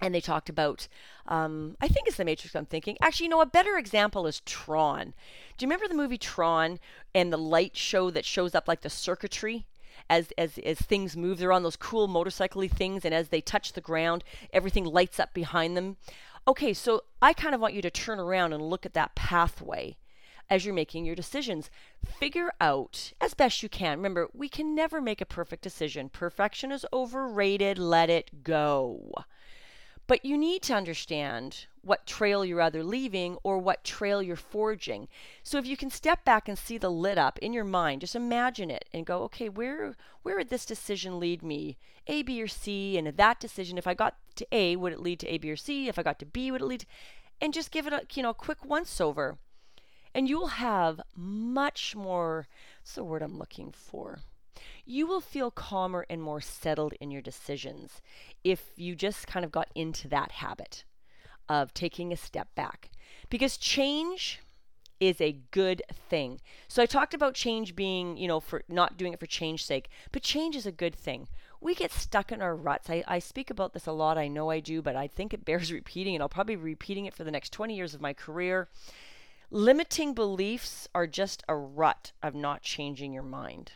And 0.00 0.14
they 0.14 0.22
talked 0.22 0.48
about, 0.48 0.88
um, 1.26 1.76
I 1.82 1.88
think 1.88 2.08
it's 2.08 2.16
the 2.16 2.24
Matrix 2.24 2.56
I'm 2.56 2.64
thinking. 2.64 2.96
Actually, 3.02 3.24
you 3.24 3.30
know, 3.30 3.42
a 3.42 3.46
better 3.46 3.76
example 3.76 4.26
is 4.26 4.40
Tron. 4.40 5.12
Do 5.58 5.64
you 5.64 5.68
remember 5.68 5.86
the 5.86 5.94
movie 5.94 6.16
Tron 6.16 6.80
and 7.14 7.30
the 7.30 7.36
light 7.36 7.76
show 7.76 8.10
that 8.10 8.24
shows 8.24 8.54
up 8.54 8.66
like 8.66 8.80
the 8.80 8.90
circuitry? 8.90 9.66
as 10.10 10.32
as 10.36 10.58
as 10.58 10.78
things 10.78 11.16
move. 11.16 11.38
They're 11.38 11.52
on 11.52 11.62
those 11.62 11.76
cool 11.76 12.08
motorcycly 12.08 12.68
things, 12.68 13.04
and 13.04 13.14
as 13.14 13.28
they 13.28 13.40
touch 13.40 13.72
the 13.72 13.80
ground, 13.80 14.24
everything 14.52 14.84
lights 14.84 15.20
up 15.20 15.32
behind 15.32 15.76
them. 15.76 15.96
Okay, 16.48 16.74
so 16.74 17.04
I 17.22 17.32
kind 17.32 17.54
of 17.54 17.60
want 17.60 17.74
you 17.74 17.80
to 17.80 17.90
turn 17.90 18.18
around 18.18 18.52
and 18.52 18.68
look 18.68 18.84
at 18.84 18.92
that 18.94 19.14
pathway 19.14 19.96
as 20.50 20.64
you're 20.64 20.74
making 20.74 21.04
your 21.04 21.14
decisions. 21.14 21.70
Figure 22.04 22.52
out 22.60 23.12
as 23.20 23.34
best 23.34 23.62
you 23.62 23.68
can. 23.68 23.98
Remember, 23.98 24.28
we 24.32 24.48
can 24.48 24.74
never 24.74 25.00
make 25.00 25.20
a 25.20 25.26
perfect 25.26 25.62
decision. 25.62 26.08
Perfection 26.08 26.70
is 26.72 26.86
overrated. 26.92 27.78
Let 27.78 28.10
it 28.10 28.42
go. 28.42 29.12
But 30.06 30.24
you 30.24 30.36
need 30.36 30.60
to 30.64 30.74
understand 30.74 31.66
what 31.80 32.06
trail 32.06 32.44
you're 32.44 32.60
either 32.60 32.84
leaving 32.84 33.38
or 33.42 33.58
what 33.58 33.84
trail 33.84 34.22
you're 34.22 34.36
forging. 34.36 35.08
So 35.42 35.56
if 35.56 35.66
you 35.66 35.78
can 35.78 35.88
step 35.88 36.24
back 36.26 36.46
and 36.46 36.58
see 36.58 36.76
the 36.76 36.90
lit 36.90 37.16
up 37.16 37.38
in 37.38 37.54
your 37.54 37.64
mind, 37.64 38.02
just 38.02 38.14
imagine 38.14 38.70
it 38.70 38.84
and 38.92 39.06
go, 39.06 39.22
okay, 39.22 39.48
where 39.48 39.94
where 40.22 40.36
would 40.36 40.50
this 40.50 40.66
decision 40.66 41.18
lead 41.18 41.42
me? 41.42 41.78
A, 42.06 42.22
B, 42.22 42.42
or 42.42 42.48
C? 42.48 42.98
And 42.98 43.08
that 43.08 43.40
decision, 43.40 43.78
if 43.78 43.86
I 43.86 43.94
got 43.94 44.16
to 44.36 44.46
A, 44.52 44.76
would 44.76 44.92
it 44.92 45.00
lead 45.00 45.20
to 45.20 45.28
A, 45.28 45.38
B, 45.38 45.50
or 45.50 45.56
C? 45.56 45.88
If 45.88 45.98
I 45.98 46.02
got 46.02 46.18
to 46.18 46.26
B, 46.26 46.50
would 46.50 46.60
it 46.60 46.66
lead 46.66 46.80
to 46.80 46.86
and 47.40 47.52
just 47.52 47.70
give 47.70 47.86
it 47.86 47.92
a 47.92 48.02
you 48.14 48.22
know 48.22 48.30
a 48.30 48.34
quick 48.34 48.64
once 48.64 49.00
over 49.00 49.38
and 50.14 50.28
you'll 50.28 50.46
have 50.46 51.00
much 51.16 51.96
more 51.96 52.46
what's 52.80 52.94
the 52.94 53.04
word 53.04 53.22
I'm 53.22 53.38
looking 53.38 53.72
for? 53.72 54.20
You 54.84 55.06
will 55.06 55.20
feel 55.20 55.50
calmer 55.50 56.06
and 56.10 56.22
more 56.22 56.40
settled 56.40 56.92
in 57.00 57.10
your 57.10 57.22
decisions 57.22 58.02
if 58.44 58.72
you 58.76 58.94
just 58.94 59.26
kind 59.26 59.44
of 59.44 59.50
got 59.50 59.68
into 59.74 60.06
that 60.08 60.32
habit 60.32 60.84
of 61.48 61.72
taking 61.72 62.12
a 62.12 62.16
step 62.16 62.54
back. 62.54 62.90
Because 63.30 63.56
change 63.56 64.40
is 65.00 65.20
a 65.20 65.40
good 65.50 65.82
thing. 66.08 66.40
So 66.68 66.82
I 66.82 66.86
talked 66.86 67.14
about 67.14 67.34
change 67.34 67.74
being, 67.74 68.16
you 68.16 68.28
know, 68.28 68.40
for 68.40 68.62
not 68.68 68.96
doing 68.96 69.12
it 69.12 69.20
for 69.20 69.26
change's 69.26 69.66
sake, 69.66 69.88
but 70.12 70.22
change 70.22 70.56
is 70.56 70.66
a 70.66 70.72
good 70.72 70.94
thing. 70.94 71.28
We 71.60 71.74
get 71.74 71.90
stuck 71.90 72.30
in 72.30 72.42
our 72.42 72.54
ruts. 72.54 72.90
I, 72.90 73.02
I 73.06 73.18
speak 73.18 73.50
about 73.50 73.72
this 73.72 73.86
a 73.86 73.92
lot. 73.92 74.18
I 74.18 74.28
know 74.28 74.50
I 74.50 74.60
do, 74.60 74.82
but 74.82 74.96
I 74.96 75.06
think 75.06 75.32
it 75.32 75.44
bears 75.46 75.72
repeating, 75.72 76.14
and 76.14 76.22
I'll 76.22 76.28
probably 76.28 76.56
be 76.56 76.62
repeating 76.62 77.06
it 77.06 77.14
for 77.14 77.24
the 77.24 77.30
next 77.30 77.52
20 77.52 77.74
years 77.74 77.94
of 77.94 78.00
my 78.00 78.12
career. 78.12 78.68
Limiting 79.54 80.14
beliefs 80.14 80.88
are 80.96 81.06
just 81.06 81.44
a 81.46 81.54
rut 81.54 82.10
of 82.20 82.34
not 82.34 82.62
changing 82.62 83.12
your 83.12 83.22
mind. 83.22 83.70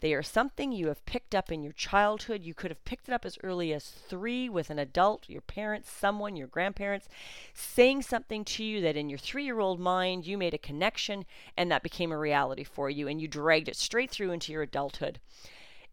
They 0.00 0.12
are 0.12 0.24
something 0.24 0.72
you 0.72 0.88
have 0.88 1.06
picked 1.06 1.36
up 1.36 1.52
in 1.52 1.62
your 1.62 1.72
childhood. 1.72 2.42
You 2.42 2.52
could 2.52 2.72
have 2.72 2.84
picked 2.84 3.08
it 3.08 3.12
up 3.12 3.24
as 3.24 3.38
early 3.44 3.72
as 3.72 3.88
three 3.88 4.48
with 4.48 4.70
an 4.70 4.80
adult, 4.80 5.28
your 5.28 5.40
parents, 5.40 5.88
someone, 5.88 6.34
your 6.34 6.48
grandparents, 6.48 7.08
saying 7.52 8.02
something 8.02 8.44
to 8.44 8.64
you 8.64 8.80
that 8.80 8.96
in 8.96 9.08
your 9.08 9.20
three 9.20 9.44
year 9.44 9.60
old 9.60 9.78
mind 9.78 10.26
you 10.26 10.36
made 10.36 10.52
a 10.52 10.58
connection 10.58 11.26
and 11.56 11.70
that 11.70 11.84
became 11.84 12.10
a 12.10 12.18
reality 12.18 12.64
for 12.64 12.90
you 12.90 13.06
and 13.06 13.20
you 13.20 13.28
dragged 13.28 13.68
it 13.68 13.76
straight 13.76 14.10
through 14.10 14.32
into 14.32 14.50
your 14.50 14.62
adulthood. 14.62 15.20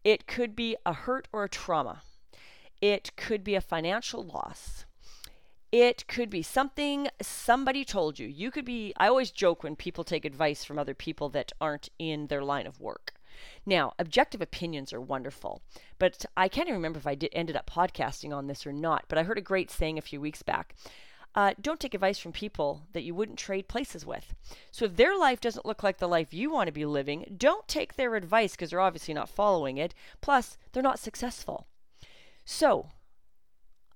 It 0.02 0.26
could 0.26 0.56
be 0.56 0.76
a 0.84 0.94
hurt 0.94 1.28
or 1.32 1.44
a 1.44 1.48
trauma, 1.48 2.02
it 2.80 3.14
could 3.14 3.44
be 3.44 3.54
a 3.54 3.60
financial 3.60 4.24
loss. 4.24 4.84
It 5.72 6.06
could 6.06 6.28
be 6.28 6.42
something 6.42 7.08
somebody 7.22 7.82
told 7.82 8.18
you. 8.18 8.28
You 8.28 8.50
could 8.50 8.66
be, 8.66 8.92
I 8.98 9.08
always 9.08 9.30
joke 9.30 9.62
when 9.62 9.74
people 9.74 10.04
take 10.04 10.26
advice 10.26 10.64
from 10.64 10.78
other 10.78 10.92
people 10.92 11.30
that 11.30 11.50
aren't 11.62 11.88
in 11.98 12.26
their 12.26 12.44
line 12.44 12.66
of 12.66 12.78
work. 12.78 13.14
Now, 13.64 13.94
objective 13.98 14.42
opinions 14.42 14.92
are 14.92 15.00
wonderful, 15.00 15.62
but 15.98 16.26
I 16.36 16.48
can't 16.48 16.68
even 16.68 16.76
remember 16.76 16.98
if 16.98 17.06
I 17.06 17.14
did 17.14 17.30
ended 17.32 17.56
up 17.56 17.70
podcasting 17.70 18.36
on 18.36 18.48
this 18.48 18.66
or 18.66 18.72
not. 18.72 19.06
But 19.08 19.16
I 19.16 19.22
heard 19.22 19.38
a 19.38 19.42
great 19.42 19.70
saying 19.70 19.96
a 19.96 20.02
few 20.02 20.20
weeks 20.20 20.42
back. 20.42 20.74
Uh, 21.34 21.54
don't 21.58 21.80
take 21.80 21.94
advice 21.94 22.18
from 22.18 22.32
people 22.32 22.82
that 22.92 23.04
you 23.04 23.14
wouldn't 23.14 23.38
trade 23.38 23.66
places 23.66 24.04
with. 24.04 24.34
So 24.70 24.84
if 24.84 24.96
their 24.96 25.16
life 25.16 25.40
doesn't 25.40 25.64
look 25.64 25.82
like 25.82 25.96
the 25.96 26.06
life 26.06 26.34
you 26.34 26.50
want 26.50 26.66
to 26.68 26.72
be 26.72 26.84
living, 26.84 27.34
don't 27.38 27.66
take 27.66 27.94
their 27.94 28.14
advice 28.14 28.52
because 28.52 28.68
they're 28.68 28.80
obviously 28.80 29.14
not 29.14 29.30
following 29.30 29.78
it. 29.78 29.94
Plus, 30.20 30.58
they're 30.72 30.82
not 30.82 30.98
successful. 30.98 31.66
So 32.44 32.88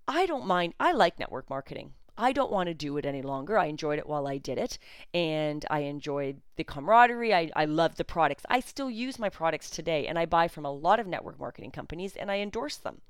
I 0.08 0.26
don't 0.26 0.46
mind. 0.46 0.74
I 0.78 0.92
like 0.92 1.18
network 1.18 1.50
marketing. 1.50 1.92
I 2.18 2.32
don't 2.32 2.52
want 2.52 2.68
to 2.68 2.74
do 2.74 2.96
it 2.96 3.04
any 3.04 3.20
longer. 3.20 3.58
I 3.58 3.66
enjoyed 3.66 3.98
it 3.98 4.06
while 4.06 4.26
I 4.26 4.38
did 4.38 4.56
it, 4.56 4.78
and 5.12 5.64
I 5.68 5.80
enjoyed 5.80 6.40
the 6.56 6.64
camaraderie. 6.64 7.34
I, 7.34 7.50
I 7.54 7.66
love 7.66 7.96
the 7.96 8.04
products. 8.04 8.44
I 8.48 8.60
still 8.60 8.90
use 8.90 9.18
my 9.18 9.28
products 9.28 9.68
today, 9.68 10.06
and 10.06 10.18
I 10.18 10.24
buy 10.24 10.48
from 10.48 10.64
a 10.64 10.72
lot 10.72 10.98
of 10.98 11.06
network 11.06 11.38
marketing 11.38 11.72
companies, 11.72 12.16
and 12.16 12.30
I 12.30 12.38
endorse 12.38 12.76
them. 12.76 13.02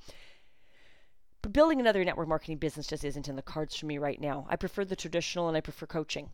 But 1.43 1.53
building 1.53 1.79
another 1.79 2.05
network 2.05 2.27
marketing 2.27 2.59
business 2.59 2.89
just 2.89 3.05
isn't 3.05 3.29
in 3.29 3.37
the 3.37 3.43
cards 3.43 3.77
for 3.77 3.87
me 3.87 3.99
right 3.99 4.21
now. 4.21 4.47
I 4.49 4.57
prefer 4.57 4.85
the 4.85 4.97
traditional, 4.97 5.47
and 5.47 5.57
I 5.57 5.61
prefer 5.61 5.87
coaching 5.87 6.31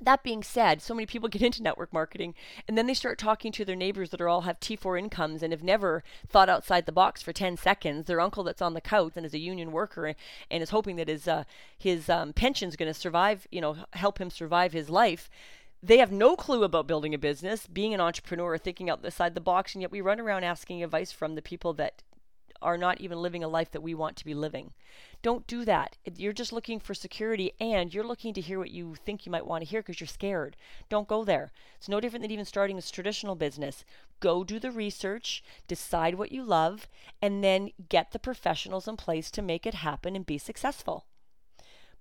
that 0.00 0.22
being 0.22 0.42
said, 0.42 0.82
so 0.82 0.94
many 0.94 1.06
people 1.06 1.28
get 1.28 1.42
into 1.42 1.62
network 1.62 1.92
marketing 1.92 2.34
and 2.66 2.76
then 2.76 2.86
they 2.86 2.94
start 2.94 3.18
talking 3.18 3.52
to 3.52 3.64
their 3.64 3.76
neighbors 3.76 4.10
that 4.10 4.20
are 4.20 4.28
all 4.28 4.42
have 4.42 4.60
T4 4.60 4.98
incomes 4.98 5.42
and 5.42 5.52
have 5.52 5.62
never 5.62 6.02
thought 6.28 6.48
outside 6.48 6.86
the 6.86 6.92
box 6.92 7.22
for 7.22 7.32
10 7.32 7.56
seconds. 7.56 8.06
Their 8.06 8.20
uncle 8.20 8.44
that's 8.44 8.62
on 8.62 8.74
the 8.74 8.80
couch 8.80 9.12
and 9.16 9.24
is 9.24 9.34
a 9.34 9.38
union 9.38 9.72
worker 9.72 10.14
and 10.50 10.62
is 10.62 10.70
hoping 10.70 10.96
that 10.96 11.08
his 11.08 11.28
uh, 11.28 11.44
his 11.76 12.08
um, 12.08 12.32
pension's 12.32 12.76
going 12.76 12.92
to 12.92 12.98
survive, 12.98 13.46
you 13.50 13.60
know, 13.60 13.76
help 13.92 14.18
him 14.20 14.30
survive 14.30 14.72
his 14.72 14.90
life. 14.90 15.30
They 15.82 15.98
have 15.98 16.10
no 16.10 16.34
clue 16.34 16.64
about 16.64 16.88
building 16.88 17.14
a 17.14 17.18
business, 17.18 17.68
being 17.68 17.94
an 17.94 18.00
entrepreneur, 18.00 18.58
thinking 18.58 18.90
outside 18.90 19.34
the 19.34 19.40
box, 19.40 19.74
and 19.74 19.82
yet 19.82 19.92
we 19.92 20.00
run 20.00 20.18
around 20.18 20.42
asking 20.42 20.82
advice 20.82 21.12
from 21.12 21.36
the 21.36 21.42
people 21.42 21.72
that 21.74 22.02
are 22.60 22.78
not 22.78 23.00
even 23.00 23.22
living 23.22 23.44
a 23.44 23.48
life 23.48 23.70
that 23.70 23.82
we 23.82 23.94
want 23.94 24.16
to 24.16 24.24
be 24.24 24.34
living. 24.34 24.72
Don't 25.22 25.46
do 25.46 25.64
that. 25.64 25.96
You're 26.16 26.32
just 26.32 26.52
looking 26.52 26.78
for 26.78 26.94
security 26.94 27.52
and 27.60 27.92
you're 27.92 28.06
looking 28.06 28.32
to 28.34 28.40
hear 28.40 28.58
what 28.58 28.70
you 28.70 28.94
think 28.94 29.26
you 29.26 29.32
might 29.32 29.46
want 29.46 29.62
to 29.64 29.68
hear 29.68 29.80
because 29.80 30.00
you're 30.00 30.06
scared. 30.06 30.56
Don't 30.88 31.08
go 31.08 31.24
there. 31.24 31.52
It's 31.76 31.88
no 31.88 32.00
different 32.00 32.22
than 32.22 32.30
even 32.30 32.44
starting 32.44 32.78
a 32.78 32.82
traditional 32.82 33.34
business. 33.34 33.84
Go 34.20 34.44
do 34.44 34.58
the 34.58 34.70
research, 34.70 35.42
decide 35.66 36.14
what 36.14 36.32
you 36.32 36.42
love, 36.42 36.88
and 37.20 37.42
then 37.42 37.70
get 37.88 38.12
the 38.12 38.18
professionals 38.18 38.88
in 38.88 38.96
place 38.96 39.30
to 39.32 39.42
make 39.42 39.66
it 39.66 39.74
happen 39.74 40.14
and 40.14 40.26
be 40.26 40.38
successful. 40.38 41.06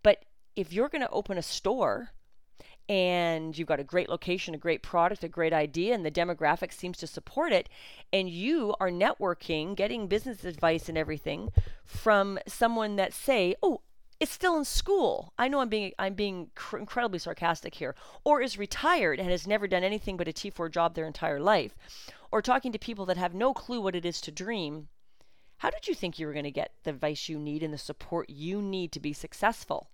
But 0.03 0.25
if 0.55 0.73
you're 0.73 0.89
going 0.89 1.01
to 1.01 1.09
open 1.09 1.37
a 1.37 1.43
store, 1.43 2.11
and 2.89 3.57
you've 3.57 3.67
got 3.67 3.79
a 3.79 3.83
great 3.83 4.09
location, 4.09 4.55
a 4.55 4.57
great 4.57 4.81
product, 4.81 5.23
a 5.23 5.27
great 5.27 5.53
idea, 5.53 5.93
and 5.93 6.05
the 6.05 6.11
demographic 6.11 6.71
seems 6.71 6.97
to 6.99 7.07
support 7.07 7.51
it, 7.51 7.67
and 8.13 8.29
you 8.29 8.75
are 8.79 8.89
networking, 8.89 9.75
getting 9.75 10.07
business 10.07 10.45
advice 10.45 10.87
and 10.87 10.97
everything 10.97 11.49
from 11.85 12.39
someone 12.47 12.95
that 12.95 13.13
say, 13.13 13.55
"Oh, 13.61 13.81
it's 14.19 14.31
still 14.31 14.57
in 14.57 14.63
school." 14.65 15.33
I 15.37 15.49
know 15.49 15.59
I'm 15.59 15.69
being 15.69 15.93
I'm 15.99 16.13
being 16.13 16.51
cr- 16.55 16.77
incredibly 16.77 17.19
sarcastic 17.19 17.75
here, 17.75 17.93
or 18.23 18.41
is 18.41 18.57
retired 18.57 19.19
and 19.19 19.29
has 19.29 19.45
never 19.47 19.67
done 19.67 19.83
anything 19.83 20.15
but 20.15 20.29
a 20.29 20.33
T4 20.33 20.69
job 20.71 20.95
their 20.95 21.07
entire 21.07 21.41
life, 21.41 21.75
or 22.31 22.41
talking 22.41 22.71
to 22.71 22.79
people 22.79 23.05
that 23.07 23.17
have 23.17 23.33
no 23.33 23.53
clue 23.53 23.81
what 23.81 23.95
it 23.95 24.05
is 24.05 24.21
to 24.21 24.31
dream. 24.31 24.87
How 25.57 25.71
did 25.71 25.87
you 25.87 25.95
think 25.95 26.19
you 26.19 26.27
were 26.27 26.33
going 26.33 26.43
to 26.45 26.51
get 26.51 26.71
the 26.83 26.91
advice 26.91 27.27
you 27.27 27.39
need 27.39 27.63
and 27.63 27.73
the 27.73 27.77
support 27.79 28.29
you 28.29 28.61
need 28.61 28.91
to 28.93 28.99
be 28.99 29.11
successful? 29.11 29.89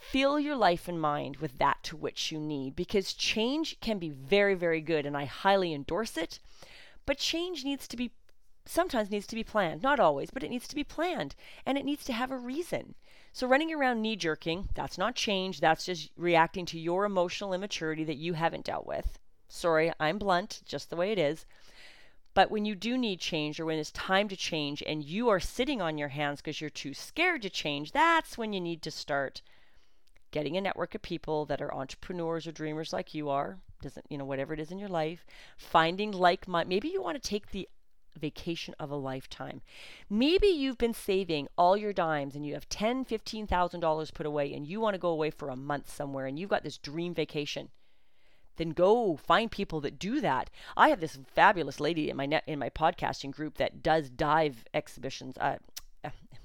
Fill 0.00 0.38
your 0.38 0.56
life 0.56 0.88
and 0.88 1.00
mind 1.00 1.36
with 1.36 1.58
that 1.58 1.82
to 1.82 1.96
which 1.96 2.32
you 2.32 2.38
need 2.38 2.74
because 2.74 3.12
change 3.12 3.78
can 3.80 3.98
be 3.98 4.08
very, 4.08 4.54
very 4.54 4.80
good 4.80 5.04
and 5.04 5.16
I 5.16 5.24
highly 5.24 5.74
endorse 5.74 6.16
it. 6.16 6.38
But 7.04 7.18
change 7.18 7.64
needs 7.64 7.86
to 7.88 7.96
be 7.96 8.12
sometimes 8.64 9.10
needs 9.10 9.26
to 9.26 9.34
be 9.34 9.44
planned. 9.44 9.82
Not 9.82 9.98
always, 9.98 10.30
but 10.30 10.42
it 10.42 10.50
needs 10.50 10.68
to 10.68 10.74
be 10.74 10.84
planned 10.84 11.34
and 11.64 11.78
it 11.78 11.84
needs 11.84 12.04
to 12.04 12.12
have 12.12 12.30
a 12.30 12.38
reason. 12.38 12.94
So 13.32 13.46
running 13.46 13.72
around 13.72 14.02
knee 14.02 14.16
jerking, 14.16 14.68
that's 14.74 14.98
not 14.98 15.14
change, 15.14 15.60
that's 15.60 15.84
just 15.84 16.10
reacting 16.16 16.66
to 16.66 16.78
your 16.78 17.04
emotional 17.04 17.52
immaturity 17.52 18.04
that 18.04 18.16
you 18.16 18.34
haven't 18.34 18.64
dealt 18.64 18.86
with. 18.86 19.18
Sorry, 19.48 19.92
I'm 19.98 20.18
blunt, 20.18 20.60
just 20.64 20.90
the 20.90 20.96
way 20.96 21.12
it 21.12 21.18
is. 21.18 21.46
But 22.34 22.50
when 22.50 22.64
you 22.64 22.74
do 22.74 22.96
need 22.96 23.20
change 23.20 23.58
or 23.58 23.64
when 23.64 23.78
it's 23.78 23.90
time 23.90 24.28
to 24.28 24.36
change 24.36 24.82
and 24.86 25.02
you 25.02 25.28
are 25.28 25.40
sitting 25.40 25.82
on 25.82 25.98
your 25.98 26.08
hands 26.08 26.40
because 26.40 26.60
you're 26.60 26.70
too 26.70 26.94
scared 26.94 27.42
to 27.42 27.50
change, 27.50 27.92
that's 27.92 28.38
when 28.38 28.52
you 28.52 28.60
need 28.60 28.82
to 28.82 28.90
start 28.90 29.42
getting 30.30 30.56
a 30.56 30.60
network 30.60 30.94
of 30.94 31.02
people 31.02 31.46
that 31.46 31.60
are 31.60 31.74
entrepreneurs 31.74 32.46
or 32.46 32.52
dreamers 32.52 32.92
like 32.92 33.14
you 33.14 33.28
are, 33.30 33.58
doesn't, 33.82 34.06
you 34.08 34.18
know, 34.18 34.24
whatever 34.24 34.52
it 34.52 34.60
is 34.60 34.70
in 34.70 34.78
your 34.78 34.88
life, 34.88 35.24
finding 35.56 36.12
like. 36.12 36.46
Maybe 36.48 36.88
you 36.88 37.02
want 37.02 37.22
to 37.22 37.28
take 37.28 37.50
the 37.50 37.68
vacation 38.18 38.74
of 38.80 38.90
a 38.90 38.96
lifetime. 38.96 39.62
Maybe 40.10 40.48
you've 40.48 40.78
been 40.78 40.94
saving 40.94 41.48
all 41.56 41.76
your 41.76 41.92
dimes 41.92 42.34
and 42.34 42.44
you 42.44 42.54
have 42.54 42.68
ten, 42.68 43.04
fifteen 43.04 43.46
thousand 43.46 43.80
dollars 43.80 44.10
put 44.10 44.26
away 44.26 44.52
and 44.52 44.66
you 44.66 44.80
want 44.80 44.94
to 44.94 44.98
go 44.98 45.10
away 45.10 45.30
for 45.30 45.48
a 45.48 45.56
month 45.56 45.88
somewhere 45.90 46.26
and 46.26 46.38
you've 46.38 46.50
got 46.50 46.64
this 46.64 46.78
dream 46.78 47.14
vacation. 47.14 47.68
Then 48.56 48.70
go 48.70 49.16
find 49.16 49.52
people 49.52 49.80
that 49.82 50.00
do 50.00 50.20
that. 50.20 50.50
I 50.76 50.88
have 50.88 50.98
this 50.98 51.16
fabulous 51.32 51.78
lady 51.78 52.10
in 52.10 52.16
my 52.16 52.26
net 52.26 52.42
in 52.46 52.58
my 52.58 52.70
podcasting 52.70 53.30
group 53.30 53.56
that 53.58 53.84
does 53.84 54.10
dive 54.10 54.64
exhibitions, 54.74 55.38
uh, 55.38 55.58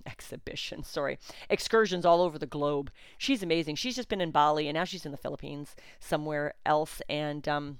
exhibition, 0.06 0.84
sorry, 0.84 1.18
excursions 1.50 2.06
all 2.06 2.22
over 2.22 2.38
the 2.38 2.46
globe. 2.46 2.92
She's 3.18 3.44
amazing. 3.44 3.76
She's 3.76 3.96
just 3.96 4.10
been 4.10 4.22
in 4.22 4.32
Bali 4.32 4.68
and 4.68 4.76
now 4.76 4.84
she's 4.84 5.06
in 5.06 5.12
the 5.12 5.18
Philippines, 5.18 5.76
somewhere 6.00 6.54
else, 6.66 7.02
and 7.10 7.48
um, 7.48 7.78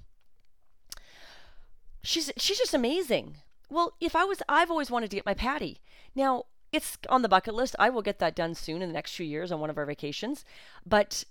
she's 2.02 2.30
she's 2.36 2.58
just 2.58 2.74
amazing. 2.74 3.36
Well, 3.70 3.94
if 4.00 4.14
I 4.14 4.24
was, 4.24 4.42
I've 4.48 4.70
always 4.70 4.90
wanted 4.90 5.10
to 5.10 5.16
get 5.16 5.26
my 5.26 5.34
PADI. 5.34 5.80
Now 6.14 6.44
it's 6.72 6.98
on 7.08 7.22
the 7.22 7.28
bucket 7.28 7.54
list. 7.54 7.76
I 7.78 7.88
will 7.90 8.02
get 8.02 8.18
that 8.18 8.34
done 8.34 8.54
soon 8.54 8.82
in 8.82 8.88
the 8.88 8.94
next 8.94 9.14
few 9.14 9.26
years 9.26 9.52
on 9.52 9.60
one 9.60 9.70
of 9.70 9.78
our 9.78 9.86
vacations, 9.86 10.44
but 10.84 11.24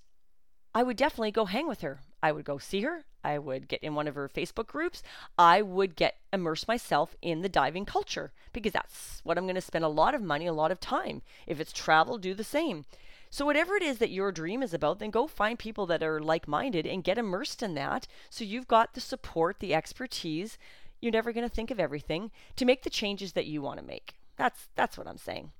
I 0.73 0.83
would 0.83 0.97
definitely 0.97 1.31
go 1.31 1.45
hang 1.45 1.67
with 1.67 1.81
her. 1.81 1.99
I 2.23 2.31
would 2.31 2.45
go 2.45 2.57
see 2.57 2.81
her. 2.81 3.03
I 3.21 3.37
would 3.37 3.67
get 3.67 3.83
in 3.83 3.95
one 3.95 4.07
of 4.07 4.15
her 4.15 4.29
Facebook 4.29 4.67
groups. 4.67 5.03
I 5.37 5.61
would 5.61 5.97
get 5.97 6.15
immerse 6.31 6.67
myself 6.67 7.17
in 7.21 7.41
the 7.41 7.49
diving 7.49 7.85
culture 7.85 8.31
because 8.53 8.71
that's 8.71 9.19
what 9.23 9.37
I'm 9.37 9.43
going 9.43 9.55
to 9.55 9.61
spend 9.61 9.83
a 9.83 9.89
lot 9.89 10.15
of 10.15 10.21
money, 10.21 10.47
a 10.47 10.53
lot 10.53 10.71
of 10.71 10.79
time. 10.79 11.21
If 11.45 11.59
it's 11.59 11.73
travel, 11.73 12.17
do 12.17 12.33
the 12.33 12.43
same. 12.43 12.85
So 13.29 13.45
whatever 13.45 13.75
it 13.75 13.83
is 13.83 13.97
that 13.97 14.11
your 14.11 14.31
dream 14.31 14.63
is 14.63 14.73
about, 14.73 14.99
then 14.99 15.09
go 15.09 15.27
find 15.27 15.59
people 15.59 15.85
that 15.87 16.01
are 16.01 16.21
like-minded 16.21 16.87
and 16.87 17.03
get 17.03 17.17
immersed 17.17 17.61
in 17.61 17.73
that. 17.73 18.07
So 18.29 18.45
you've 18.45 18.67
got 18.67 18.93
the 18.93 19.01
support, 19.01 19.59
the 19.59 19.73
expertise. 19.73 20.57
You're 21.01 21.11
never 21.11 21.33
going 21.33 21.47
to 21.47 21.53
think 21.53 21.71
of 21.71 21.79
everything 21.79 22.31
to 22.55 22.63
make 22.63 22.83
the 22.83 22.89
changes 22.89 23.33
that 23.33 23.47
you 23.47 23.61
want 23.61 23.79
to 23.79 23.85
make. 23.85 24.15
That's 24.37 24.69
that's 24.75 24.97
what 24.97 25.07
I'm 25.07 25.17
saying. 25.17 25.51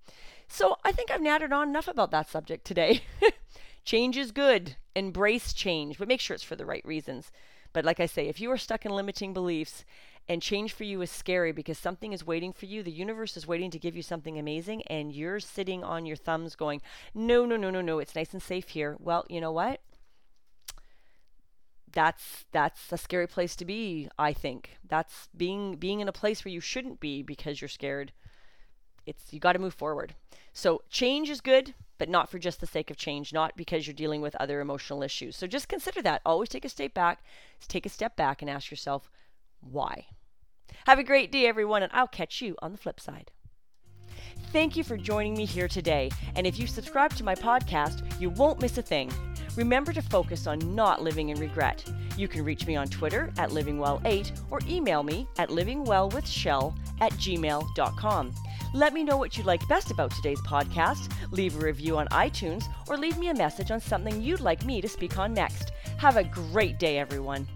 So 0.48 0.78
I 0.86 0.92
think 0.92 1.12
I've 1.12 1.22
nattered 1.22 1.52
on 1.52 1.68
enough 1.68 1.88
about 1.88 2.12
that 2.12 2.30
subject 2.30 2.66
today. 2.66 3.02
Change 3.86 4.18
is 4.18 4.32
good. 4.32 4.76
Embrace 4.96 5.54
change, 5.54 5.98
but 5.98 6.08
make 6.08 6.20
sure 6.20 6.36
it's 6.36 6.44
for 6.44 6.56
the 6.56 6.66
right 6.66 6.86
reasons. 6.86 7.32
But 7.74 7.86
like 7.86 8.00
I 8.00 8.06
say, 8.06 8.28
if 8.28 8.40
you 8.40 8.52
are 8.52 8.58
stuck 8.58 8.86
in 8.86 8.92
limiting 8.92 9.34
beliefs 9.34 9.84
and 10.30 10.42
change 10.42 10.72
for 10.72 10.84
you 10.84 11.02
is 11.02 11.12
scary 11.12 11.52
because 11.52 11.78
something 11.78 12.14
is 12.14 12.26
waiting 12.26 12.54
for 12.54 12.66
you, 12.66 12.84
the 12.84 12.92
universe 12.92 13.36
is 13.36 13.48
waiting 13.48 13.72
to 13.72 13.80
give 13.80 13.96
you 13.96 14.04
something 14.04 14.38
amazing, 14.38 14.84
and 14.84 15.12
you're 15.12 15.40
sitting 15.40 15.84
on 15.84 16.06
your 16.06 16.16
thumbs 16.16 16.56
going, 16.56 16.82
no, 17.14 17.46
no, 17.46 17.58
no, 17.58 17.70
no, 17.70 17.82
no, 17.82 18.00
it's 18.00 18.16
nice 18.16 18.32
and 18.32 18.42
safe 18.42 18.70
here. 18.70 18.96
Well, 19.00 19.26
you 19.30 19.42
know 19.42 19.52
what? 19.52 19.82
that's 21.94 22.46
that's 22.52 22.92
a 22.92 22.98
scary 22.98 23.28
place 23.28 23.56
to 23.56 23.66
be, 23.66 24.10
I 24.18 24.34
think. 24.34 24.78
That's 24.88 25.30
being 25.38 25.76
being 25.76 26.00
in 26.00 26.08
a 26.08 26.14
place 26.14 26.44
where 26.44 26.52
you 26.52 26.60
shouldn't 26.60 27.00
be 27.00 27.22
because 27.22 27.62
you're 27.62 27.70
scared. 27.70 28.12
It's 29.06 29.32
you 29.32 29.40
got 29.40 29.54
to 29.54 29.60
move 29.60 29.74
forward. 29.74 30.16
So 30.52 30.82
change 30.90 31.30
is 31.30 31.40
good, 31.40 31.74
but 31.98 32.10
not 32.10 32.30
for 32.30 32.40
just 32.40 32.60
the 32.60 32.68
sake 32.68 32.90
of 32.90 32.98
change, 32.98 33.34
not 33.34 33.56
because 33.56 33.86
you're 33.88 33.94
dealing 33.94 34.22
with 34.22 34.36
other 34.36 34.60
emotional 34.60 35.04
issues. 35.04 35.36
So 35.36 35.48
just 35.48 35.68
consider 35.68 36.02
that. 36.02 36.22
Always 36.26 36.50
take 36.50 36.66
a 36.66 36.70
step 36.70 36.94
back, 36.94 37.24
take 37.68 37.86
a 37.86 37.90
step 37.90 38.16
back 38.16 38.42
and 38.42 38.50
ask 38.50 38.72
yourself 38.72 39.10
why. 39.62 40.08
Have 40.86 41.00
a 41.00 41.04
great 41.04 41.32
day 41.32 41.46
everyone 41.46 41.84
and 41.84 41.92
I'll 41.94 42.08
catch 42.08 42.42
you 42.42 42.56
on 42.62 42.72
the 42.72 42.78
flip 42.78 43.00
side. 43.00 43.32
Thank 44.52 44.76
you 44.76 44.84
for 44.84 44.98
joining 44.98 45.36
me 45.36 45.46
here 45.46 45.68
today. 45.68 46.12
And 46.36 46.46
if 46.46 46.60
you 46.60 46.68
subscribe 46.68 47.14
to 47.16 47.24
my 47.24 47.36
podcast, 47.36 48.20
you 48.20 48.30
won't 48.30 48.62
miss 48.62 48.78
a 48.78 48.82
thing. 48.82 49.12
Remember 49.56 49.94
to 49.94 50.02
focus 50.02 50.48
on 50.48 50.76
not 50.76 51.02
living 51.02 51.30
in 51.30 51.40
regret. 51.40 51.84
You 52.16 52.28
can 52.28 52.44
reach 52.44 52.68
me 52.68 52.76
on 52.76 52.88
Twitter 52.88 53.34
at 53.38 53.50
livingwell8 53.50 54.40
or 54.52 54.60
email 54.68 55.04
me 55.04 55.28
at 55.38 55.50
livingwellwithshell 55.50 56.76
at 57.02 57.12
gmail.com. 57.14 58.34
Let 58.74 58.94
me 58.94 59.04
know 59.04 59.18
what 59.18 59.38
you 59.38 59.44
liked 59.44 59.68
best 59.70 59.92
about 59.92 60.12
today's 60.12 60.42
podcast, 60.42 61.12
leave 61.32 61.56
a 61.56 61.66
review 61.66 61.98
on 61.98 62.08
iTunes, 62.08 62.66
or 62.88 62.98
leave 62.98 63.18
me 63.18 63.30
a 63.30 63.34
message 63.34 63.72
on 63.72 63.80
something 63.80 64.22
you'd 64.22 64.40
like 64.40 64.66
me 64.66 64.82
to 64.82 64.88
speak 64.88 65.18
on 65.18 65.34
next. 65.34 65.72
Have 65.98 66.18
a 66.18 66.24
great 66.24 66.80
day, 66.80 66.98
everyone. 66.98 67.48